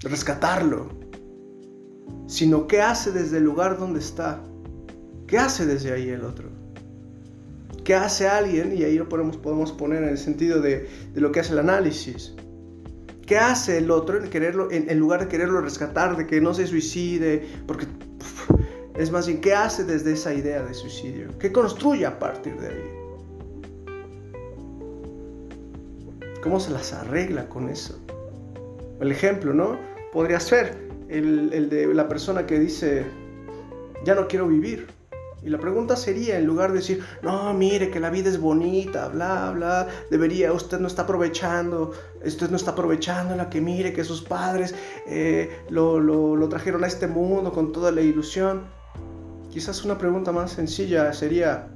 [0.00, 0.88] rescatarlo,
[2.26, 4.40] sino qué hace desde el lugar donde está,
[5.28, 6.51] qué hace desde ahí el otro.
[7.84, 8.76] ¿Qué hace alguien?
[8.76, 11.58] Y ahí lo podemos, podemos poner en el sentido de, de lo que hace el
[11.58, 12.34] análisis.
[13.26, 16.66] ¿Qué hace el otro en, quererlo, en, lugar de quererlo rescatar, de que no se
[16.66, 17.46] suicide?
[17.66, 17.86] Porque
[18.94, 21.28] es más bien, ¿qué hace desde esa idea de suicidio?
[21.38, 22.84] ¿Qué construye a partir de ahí?
[26.42, 27.98] ¿Cómo se las arregla con eso?
[29.00, 29.78] El ejemplo, ¿no?
[30.12, 30.76] Podría ser
[31.08, 33.04] el, el de la persona que dice,
[34.04, 34.88] ya no quiero vivir
[35.44, 39.08] y la pregunta sería, en lugar de decir, no, mire que la vida es bonita,
[39.08, 41.90] bla, bla, debería, usted no está aprovechando,
[42.24, 44.72] usted no está aprovechando la que mire que sus padres
[45.04, 48.62] eh, lo, lo, trajeron a este mundo con toda la ilusión.
[49.50, 51.72] Quizás una pregunta más sencilla sería,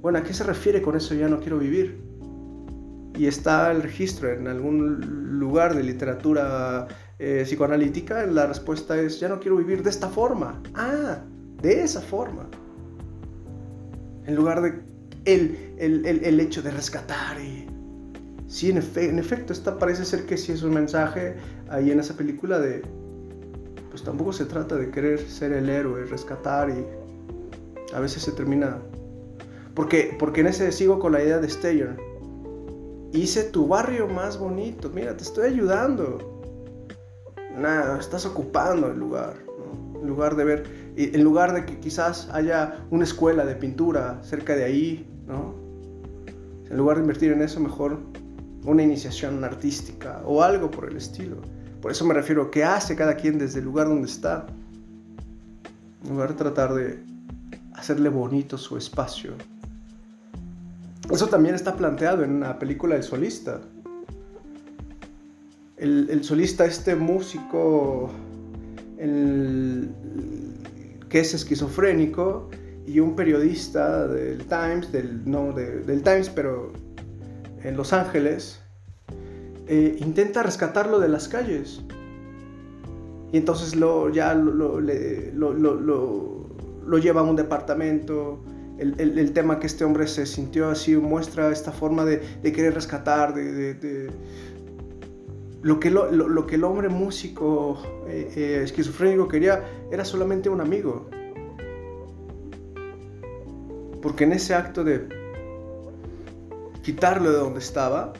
[0.00, 2.02] bueno, ¿a qué se refiere con eso ya no quiero vivir?
[3.16, 6.88] Y está el registro en algún lugar de literatura
[7.20, 10.60] eh, psicoanalítica, la respuesta es, ya no quiero vivir de esta forma.
[10.74, 11.18] Ah,
[11.62, 12.48] de esa forma
[14.26, 14.74] en lugar de
[15.24, 17.40] el, el, hecho de rescatar.
[17.40, 17.66] Y...
[18.48, 21.36] Sí, en, en efecto, esta parece ser que sí es un mensaje
[21.68, 22.82] ahí en esa película de,
[23.90, 26.84] pues tampoco se trata de querer ser el héroe, rescatar y
[27.94, 28.78] a veces se termina...
[29.74, 31.96] Porque, porque en ese sigo con la idea de Steyer.
[33.12, 36.40] Hice tu barrio más bonito, mira, te estoy ayudando.
[37.56, 39.34] Nada, estás ocupando el lugar,
[40.00, 44.56] en lugar de ver en lugar de que quizás haya una escuela de pintura cerca
[44.56, 45.54] de ahí, ¿no?
[46.70, 47.98] En lugar de invertir en eso, mejor
[48.64, 51.36] una iniciación artística o algo por el estilo.
[51.80, 54.46] Por eso me refiero a qué hace cada quien desde el lugar donde está.
[56.04, 56.98] En lugar de tratar de
[57.74, 59.34] hacerle bonito su espacio.
[61.10, 63.60] Eso también está planteado en una película El Solista.
[65.76, 68.10] El, el solista, este músico,
[68.96, 69.90] el,
[71.08, 72.48] que es esquizofrénico
[72.86, 76.72] y un periodista del Times, del, no del Times, pero
[77.62, 78.60] en Los Ángeles,
[79.66, 81.82] eh, intenta rescatarlo de las calles.
[83.32, 88.40] Y entonces lo, ya lo, lo, lleva a un departamento.
[88.78, 94.10] El, tema que este hombre se sintió así muestra esta forma de, querer rescatar, de,
[95.62, 101.08] lo, que el hombre músico eh, eh, esquizofrénico quería era solamente un amigo.
[104.02, 105.08] Porque en ese acto de
[106.82, 108.12] quitarlo de donde estaba,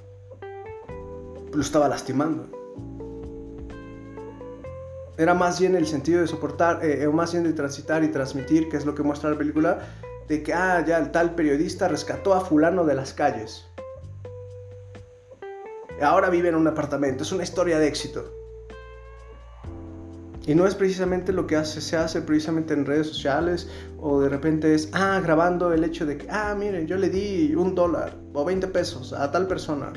[1.52, 2.50] lo estaba lastimando.
[5.18, 8.68] Era más bien el sentido de soportar, eh, o más bien de transitar y transmitir,
[8.68, 9.78] que es lo que muestra la película,
[10.28, 13.66] de que, ah, ya el tal periodista rescató a fulano de las calles.
[16.02, 18.24] Ahora vive en un apartamento, es una historia de éxito.
[20.46, 23.68] Y no es precisamente lo que hace, se hace precisamente en redes sociales
[23.98, 27.52] o de repente es, ah, grabando el hecho de que, ah, miren, yo le di
[27.56, 29.92] un dólar o 20 pesos a tal persona.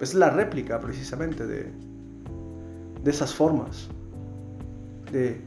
[0.00, 1.70] Es la réplica precisamente de,
[3.02, 3.88] de esas formas.
[5.12, 5.38] De,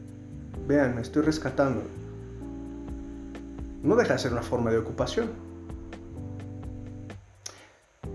[0.68, 1.82] vean, me estoy rescatando.
[3.82, 5.30] No deja de ser una forma de ocupación.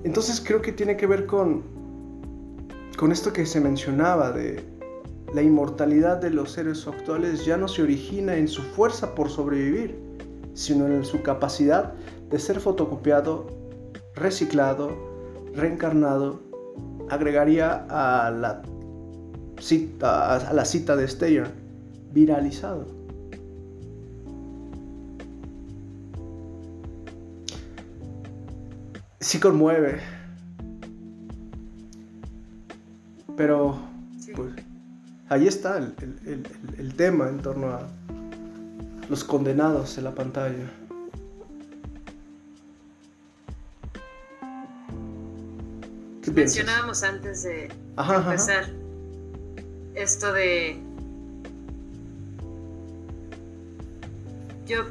[0.07, 1.77] Entonces creo que tiene que ver con
[2.97, 4.65] con esto que se mencionaba de
[5.35, 9.99] la inmortalidad de los seres actuales ya no se origina en su fuerza por sobrevivir,
[10.55, 11.93] sino en su capacidad
[12.31, 13.49] de ser fotocopiado,
[14.15, 14.97] reciclado,
[15.55, 16.41] reencarnado,
[17.11, 18.63] agregaría a la
[19.61, 21.51] cita, a la cita de Steyer,
[22.13, 22.96] viralizado.
[29.37, 30.01] Sí conmueve.
[33.37, 33.78] Pero,
[34.34, 34.55] pues,
[35.28, 37.87] ahí está el, tema en torno a
[39.11, 40.72] los condenados en la pantalla.
[46.34, 47.68] Mencionábamos antes de,
[47.99, 48.70] empezar
[49.97, 50.80] esto de...
[54.66, 54.87] Yo,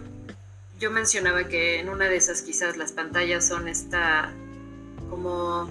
[0.86, 4.32] yo mencionaba que en una de esas quizás las pantallas son esta
[5.10, 5.68] como,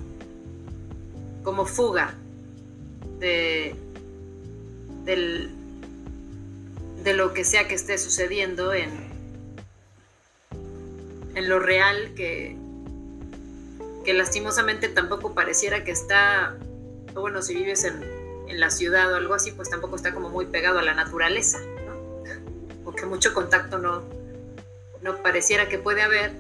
[1.45, 2.17] como fuga
[3.21, 3.77] de,
[5.05, 8.91] de lo que sea que esté sucediendo en,
[11.37, 12.57] en lo real que,
[14.05, 16.57] que lastimosamente tampoco pareciera que está,
[17.15, 18.03] bueno, si vives en,
[18.49, 21.61] en, la ciudad o algo así, pues tampoco está como muy pegado a la naturaleza,
[21.87, 21.95] ¿no?
[22.85, 24.24] O mucho contacto no,
[25.05, 26.33] no pareciera que puede haber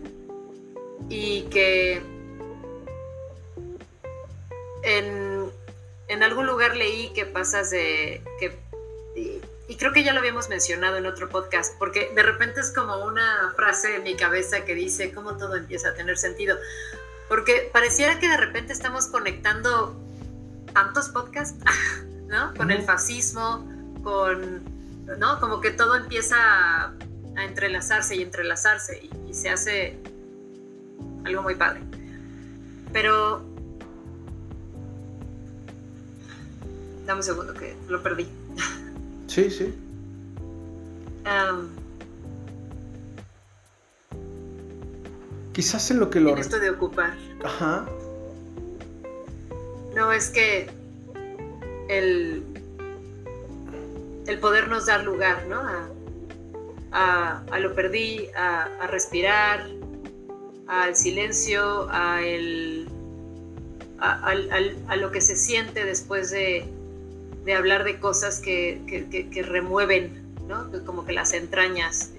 [1.08, 2.02] y que
[4.82, 5.34] en
[6.08, 8.22] en algún lugar leí que pasas de...
[8.38, 8.58] Que,
[9.16, 12.72] y, y creo que ya lo habíamos mencionado en otro podcast, porque de repente es
[12.72, 16.58] como una frase en mi cabeza que dice cómo todo empieza a tener sentido,
[17.28, 19.98] porque pareciera que de repente estamos conectando
[20.74, 21.58] tantos podcasts,
[22.26, 22.52] ¿no?
[22.54, 23.66] Con el fascismo,
[24.02, 24.64] con,
[25.18, 25.40] ¿no?
[25.40, 26.92] Como que todo empieza
[27.36, 29.98] a, entrelazarse y entrelazarse y, y se hace
[31.24, 31.80] algo muy padre.
[32.92, 33.42] Pero...
[37.06, 38.26] Dame un segundo que lo perdí.
[39.26, 39.74] Sí, sí.
[45.52, 46.30] Quizás en lo que lo...
[46.30, 47.16] En esto de ocupar.
[47.44, 47.86] Ajá.
[49.94, 50.68] No, es que
[51.88, 52.42] el,
[54.26, 55.60] el podernos dar lugar, ¿no?
[55.60, 55.88] A,
[56.94, 59.66] a, lo perdí, a, a, respirar,
[60.68, 62.88] al silencio, a, el,
[63.98, 66.64] a, lo que se siente después de,
[67.44, 70.70] de hablar de cosas que, que, que, remueven, ¿no?
[70.84, 72.12] Como que las entrañas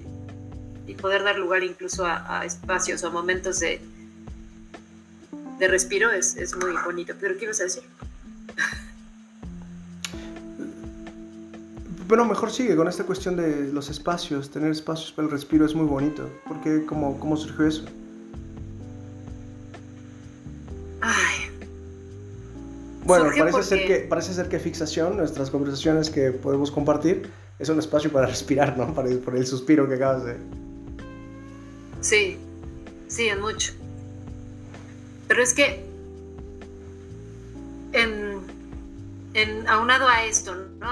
[0.87, 3.79] y poder dar lugar incluso a, espacios o momentos de,
[5.57, 7.13] de respiro es, es, muy bonito.
[7.19, 7.83] ¿Pero qué ibas a decir?
[12.07, 14.51] Bueno, mejor sigue con esta cuestión de los espacios.
[14.51, 16.29] Tener espacios para el respiro es muy bonito.
[16.47, 17.85] porque ¿Cómo, cómo surgió eso?
[23.05, 27.29] Bueno, parece ser, que, parece ser que fixación, nuestras conversaciones que podemos compartir,
[27.59, 28.93] es un espacio para respirar, ¿no?
[28.95, 30.37] Para, por el suspiro que acabas de...
[32.01, 32.37] Sí,
[33.07, 33.73] sí, en mucho.
[35.27, 35.85] Pero es que,
[37.93, 38.39] en,
[39.35, 40.87] en, aunado a esto, ¿no?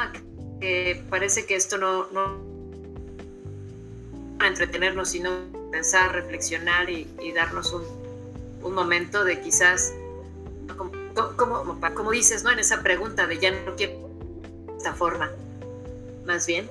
[1.10, 2.38] Parece que esto no, no
[4.46, 5.32] entretenernos, sino
[5.72, 7.84] pensar, reflexionar y, y darnos un,
[8.64, 9.94] un momento de quizás
[11.16, 12.52] como, como dices, ¿no?
[12.52, 14.10] En esa pregunta de ya no quiero
[14.78, 15.32] esta forma,
[16.26, 16.70] más bien.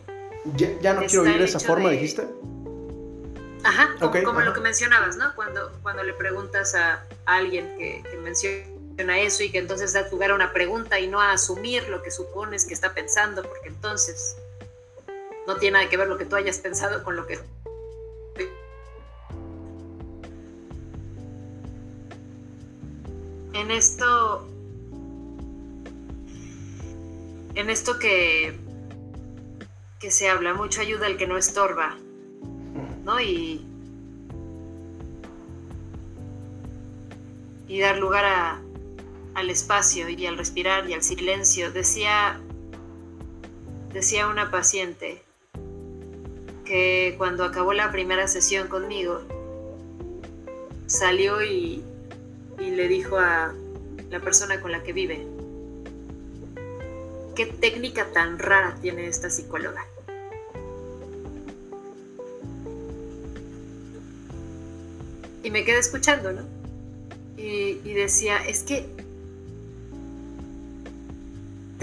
[0.56, 2.26] ¿Ya, no quiero vivir de esa forma, dijiste?
[3.64, 5.34] Ajá, como, lo que mencionabas, ¿no?
[5.36, 8.64] Cuando, cuando le preguntas a, alguien que, que, menciona
[8.98, 12.10] eso y que entonces da lugar a una pregunta y no a asumir lo que
[12.10, 14.36] supones que está pensando, porque entonces
[15.46, 17.38] no tiene nada que ver lo que tú hayas pensado con lo que
[23.54, 24.48] en esto,
[27.54, 28.58] en esto que,
[30.00, 31.96] que se habla, mucho ayuda el que no estorba,
[33.04, 33.20] ¿no?
[33.20, 33.66] Y,
[37.68, 38.62] y dar lugar a,
[39.34, 41.72] al espacio y al respirar y al silencio.
[41.72, 42.40] Decía,
[43.92, 45.22] decía una paciente
[46.64, 49.20] que cuando acabó la primera sesión conmigo,
[50.86, 51.82] salió y,
[52.58, 53.54] y le dijo a
[54.10, 55.26] la persona con la que vive,
[57.34, 59.86] ¿qué técnica tan rara tiene esta psicóloga?
[65.42, 66.42] Y me quedé escuchando, ¿no?
[67.36, 68.86] Y, y decía, es que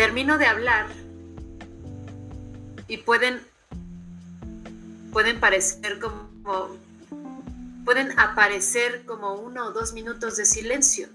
[0.10, 0.88] termino de hablar
[2.88, 3.44] y pueden,
[5.14, 6.76] pueden parecer como
[7.86, 11.10] pueden aparecer como uno o dos minutos de silencio.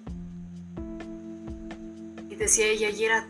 [2.30, 3.26] Y decía ella, y era,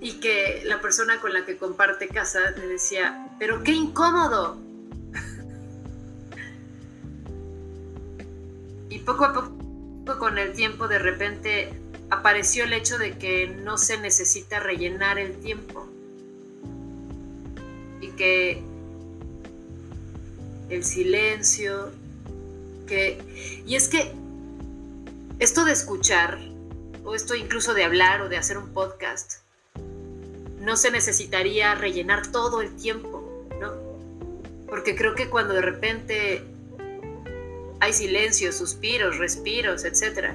[0.00, 4.56] y que la persona con la que comparte casa le decía, pero qué incómodo.
[8.88, 11.74] y poco a poco, con el tiempo, de repente
[12.10, 15.86] apareció el hecho de que no se necesita rellenar el tiempo.
[18.00, 18.62] Y que
[20.68, 21.90] el silencio,
[23.66, 24.12] y es que
[25.38, 26.38] esto de escuchar,
[27.04, 29.40] o esto incluso de hablar o de hacer un podcast,
[30.60, 33.72] no se necesitaría rellenar todo el tiempo, ¿no?
[34.68, 36.42] Porque creo que cuando de repente
[37.80, 40.34] hay silencio, suspiros, respiros, etc.,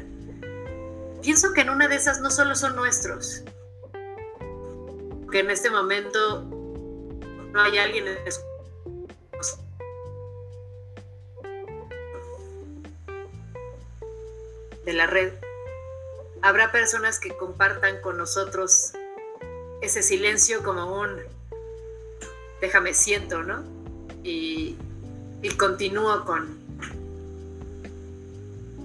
[1.24, 3.44] pienso que en una de esas no solo son nuestros,
[5.32, 8.18] que en este momento no hay alguien en
[14.86, 15.34] de la red,
[16.42, 18.92] habrá personas que compartan con nosotros
[19.82, 21.22] ese silencio como un
[22.60, 23.64] déjame siento, ¿no?
[24.24, 24.76] Y,
[25.42, 26.62] y continúo con...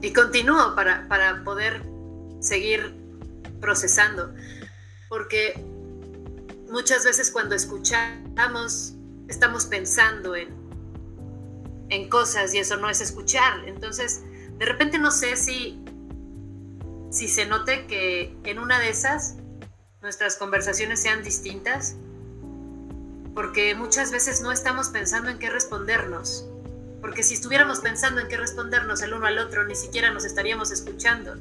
[0.01, 1.88] Y continúo para, para poder
[2.40, 2.94] seguir
[3.60, 4.35] procesando.
[5.09, 5.62] Porque
[6.70, 8.94] muchas veces cuando escuchamos,
[9.28, 10.48] estamos pensando en,
[11.89, 13.66] en cosas y eso no es escuchar.
[13.66, 14.23] Entonces,
[14.59, 15.82] de repente no sé si
[17.10, 19.36] si se note que en una de esas
[20.02, 21.97] nuestras conversaciones sean distintas,
[23.35, 26.47] porque muchas veces no estamos pensando en qué respondernos,
[27.01, 30.70] porque si estuviéramos pensando en qué respondernos el uno al otro, ni siquiera nos estaríamos
[30.70, 31.36] escuchando.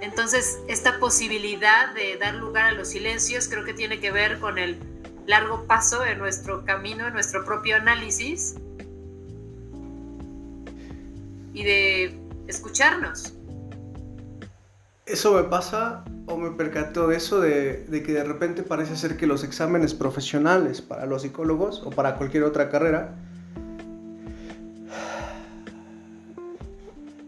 [0.00, 4.58] Entonces, esta posibilidad de dar lugar a los silencios creo que tiene que ver con
[4.58, 4.78] el
[5.26, 8.54] largo paso en nuestro camino, en nuestro propio análisis
[11.52, 13.34] y de escucharnos.
[15.04, 19.16] Eso me pasa o me percató de eso de, de, que de repente parece ser
[19.16, 23.14] que los exámenes profesionales para los psicólogos o para cualquier otra carrera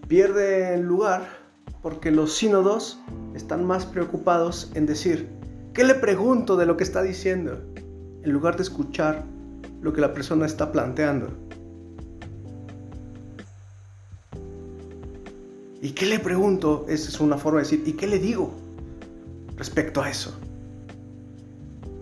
[0.07, 1.40] pierden lugar
[1.83, 2.99] porque los sínodos
[3.35, 5.29] están más preocupados en decir,
[5.73, 7.61] ¿qué le pregunto de lo que está diciendo?
[8.23, 9.25] En lugar de escuchar
[9.81, 11.29] lo que la persona está planteando.
[15.83, 16.85] ¿Y qué le pregunto?
[16.89, 18.53] Esa es una forma de decir, ¿y qué le digo
[19.57, 20.39] respecto a eso?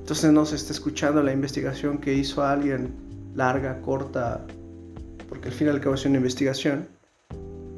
[0.00, 2.94] Entonces no se está escuchando la investigación que hizo alguien
[3.36, 4.44] larga, corta,
[5.28, 6.88] porque al final y es una investigación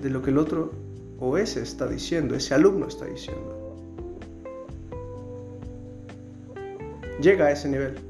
[0.01, 0.73] de lo que el otro
[1.21, 3.57] o ese está diciendo, ese alumno está diciendo.
[7.21, 8.01] Llega a ese nivel.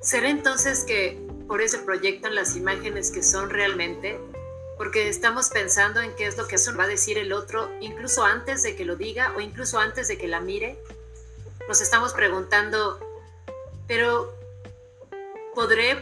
[0.00, 4.20] ¿Será entonces que por eso proyectan las imágenes que son realmente?
[4.78, 8.62] Porque estamos pensando en qué es lo que va a decir el otro, incluso antes
[8.62, 10.78] de que lo diga o incluso antes de que la mire.
[11.66, 13.00] Nos estamos preguntando,
[13.88, 14.32] pero
[15.56, 15.96] ¿podré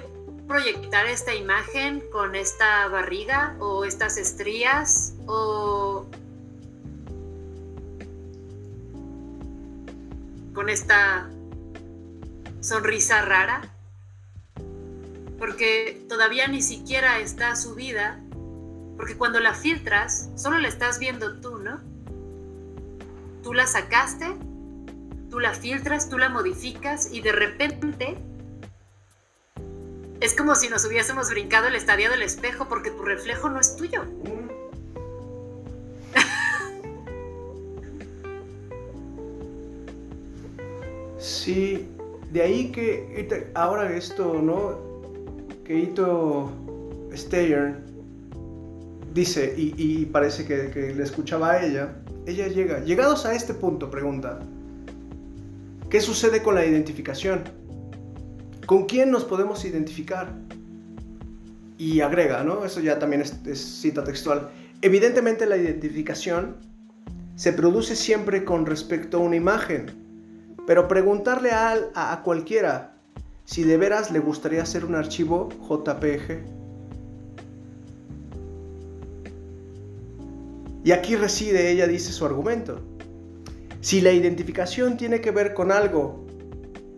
[0.47, 6.07] proyectar esta imagen con esta barriga o estas estrías o
[10.53, 11.29] con esta
[12.61, 13.63] sonrisa rara
[15.39, 18.21] porque todavía ni siquiera está subida
[18.97, 21.81] porque cuando la filtras solo la estás viendo tú, ¿no?
[23.43, 24.35] Tú la sacaste,
[25.31, 28.17] tú la filtras, tú la modificas y de repente
[30.21, 33.77] es como si nos hubiésemos brincado el estadio del espejo porque tu reflejo no es
[33.77, 34.05] tuyo.
[41.19, 41.89] Sí,
[42.33, 44.79] de ahí que ahora esto, ¿no?
[45.65, 46.51] Que Ito
[47.15, 47.77] Steyer
[49.15, 51.97] dice, y, parece que, que, le escuchaba a ella,
[52.27, 54.41] ella llega, llegados a este punto, pregunta,
[55.89, 57.45] ¿qué sucede con la identificación?
[58.67, 60.33] ¿Con quién nos podemos identificar?
[61.77, 62.65] Y agrega, ¿no?
[62.65, 64.51] Eso ya también es, cita textual.
[64.81, 66.57] Evidentemente la identificación
[67.35, 72.97] se produce siempre con respecto a una imagen, pero preguntarle a, a, cualquiera
[73.45, 76.45] si de veras le gustaría hacer un archivo JPG.
[80.85, 82.81] Y aquí reside, ella dice su argumento.
[83.81, 86.24] Si la identificación tiene que ver con algo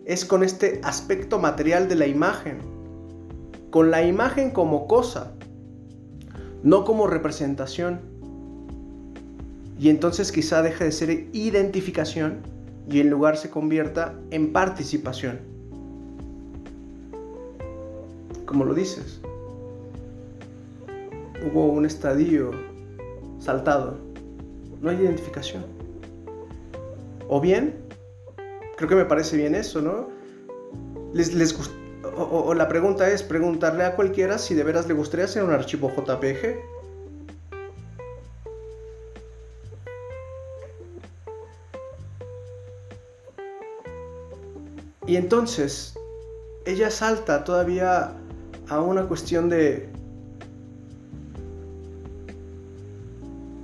[0.07, 2.59] es con este aspecto material de la imagen,
[3.69, 5.33] con la imagen como cosa,
[6.63, 7.99] no como representación.
[9.77, 12.37] Y entonces quizá deje de ser identificación
[12.89, 15.39] y en lugar se convierta en participación.
[18.45, 19.19] Como lo dices,
[21.51, 22.51] hubo un estadio
[23.39, 23.97] saltado,
[24.81, 25.65] no hay identificación.
[27.27, 27.86] O bien
[28.77, 30.07] creo que me parece bien eso, ¿no?
[31.13, 31.53] Les
[32.15, 35.91] o, la pregunta es preguntarle a cualquiera si de veras le gustaría hacer un archivo
[35.91, 36.59] JPG.
[45.07, 45.95] Y entonces,
[46.65, 48.13] ella salta todavía
[48.69, 49.89] a una cuestión de...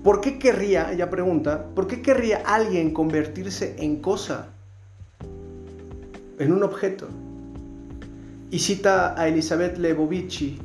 [0.03, 4.53] ¿Por qué querría, ella pregunta, ¿por qué querría alguien convertirse en cosa?
[6.40, 7.08] En un objeto.
[8.52, 10.60] Y cita a Elizabeth Lebovici,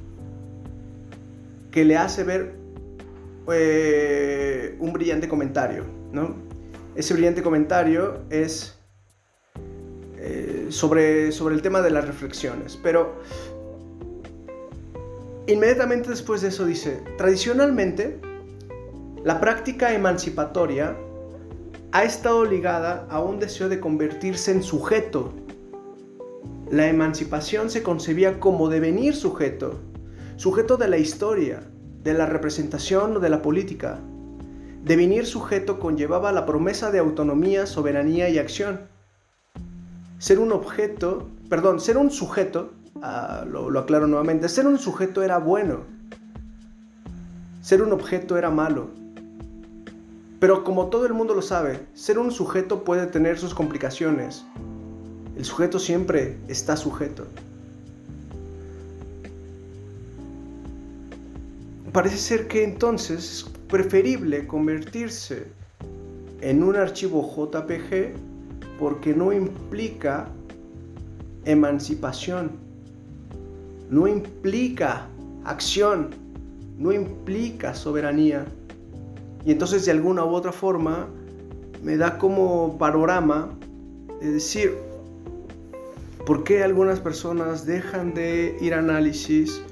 [1.70, 2.54] que le hace ver
[3.50, 5.84] eh, un brillante comentario.
[6.12, 6.36] ¿no?
[6.94, 8.78] Ese brillante comentario es
[10.18, 12.78] eh, sobre, sobre el tema de las reflexiones.
[12.82, 13.14] Pero
[15.46, 18.20] inmediatamente después de eso dice, tradicionalmente,
[19.24, 20.96] la práctica emancipatoria
[21.92, 25.32] ha estado ligada a un deseo de convertirse en sujeto
[26.70, 29.80] la emancipación se concebía como devenir sujeto,
[30.36, 31.62] sujeto de la historia,
[32.02, 33.98] de la representación o de la política.
[34.84, 38.80] Devenir sujeto conllevaba la promesa de autonomía, soberanía y acción.
[40.18, 42.72] Ser un objeto, perdón, ser un sujeto,
[43.02, 45.84] ah, lo, lo aclaro nuevamente, ser un sujeto era bueno,
[47.62, 48.88] ser un objeto era malo.
[50.40, 54.44] Pero como todo el mundo lo sabe, ser un sujeto puede tener sus complicaciones.
[55.38, 57.28] El sujeto siempre está sujeto.
[61.92, 65.46] Parece ser que entonces es preferible convertirse
[66.40, 68.14] en un archivo JPG
[68.80, 70.26] porque no implica
[71.44, 72.50] emancipación,
[73.90, 75.06] no implica
[75.44, 76.10] acción,
[76.76, 78.44] no implica soberanía.
[79.46, 81.06] Y entonces de alguna u otra forma
[81.84, 83.50] me da como panorama
[84.20, 84.87] de decir,
[86.28, 89.62] ¿por qué algunas personas dejan de ir a análisis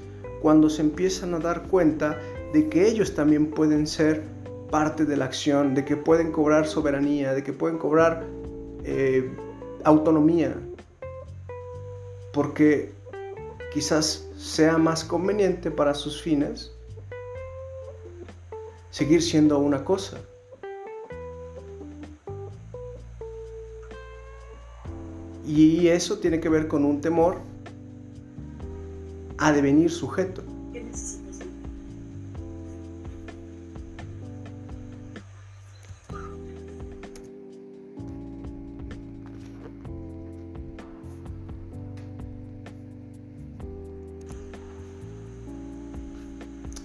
[0.41, 2.19] cuando se empiezan a dar cuenta
[2.51, 4.23] de que ellos también pueden ser
[4.71, 8.25] parte de la acción, de que pueden cobrar soberanía, de que pueden cobrar
[8.85, 9.29] eh,
[9.83, 10.55] autonomía?
[12.33, 12.91] Porque
[13.71, 16.71] quizás sea más conveniente para sus fines
[18.89, 20.17] seguir siendo una cosa.
[25.47, 27.37] Y eso tiene que ver con un temor
[29.37, 30.43] a devenir sujeto.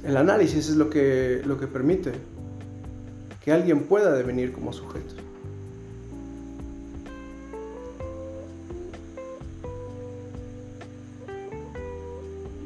[0.05, 2.13] El análisis es lo que, lo que permite
[3.43, 5.32] que alguien pueda devenir como sujeto.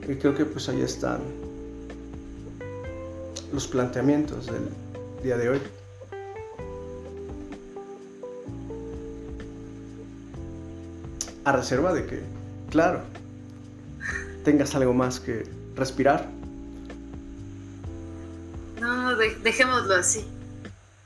[0.09, 1.21] Y creo que pues ahí están
[3.53, 4.69] los planteamientos del
[5.23, 5.61] día de hoy.
[11.45, 12.23] A reserva de que,
[12.71, 13.03] claro,
[14.45, 15.45] tengas algo más que
[15.77, 16.29] respirar
[19.43, 20.25] dejémoslo así.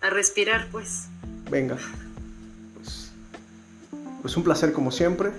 [0.01, 1.09] A respirar, pues.
[1.51, 1.77] Venga.
[2.75, 3.11] Pues,
[4.23, 5.33] pues un placer como siempre.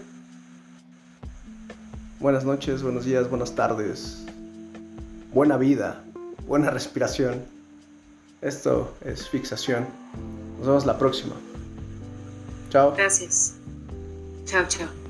[2.22, 4.19] Buenas noches, buenos días, buenas tardes.
[5.34, 6.03] Buena vida,
[6.45, 7.41] buena respiración.
[8.41, 9.88] Esto es fixación.
[10.60, 11.34] Nos vemos la próxima.
[12.69, 12.93] Chao.
[12.95, 13.56] Gracias.
[14.45, 15.01] Chao, chao.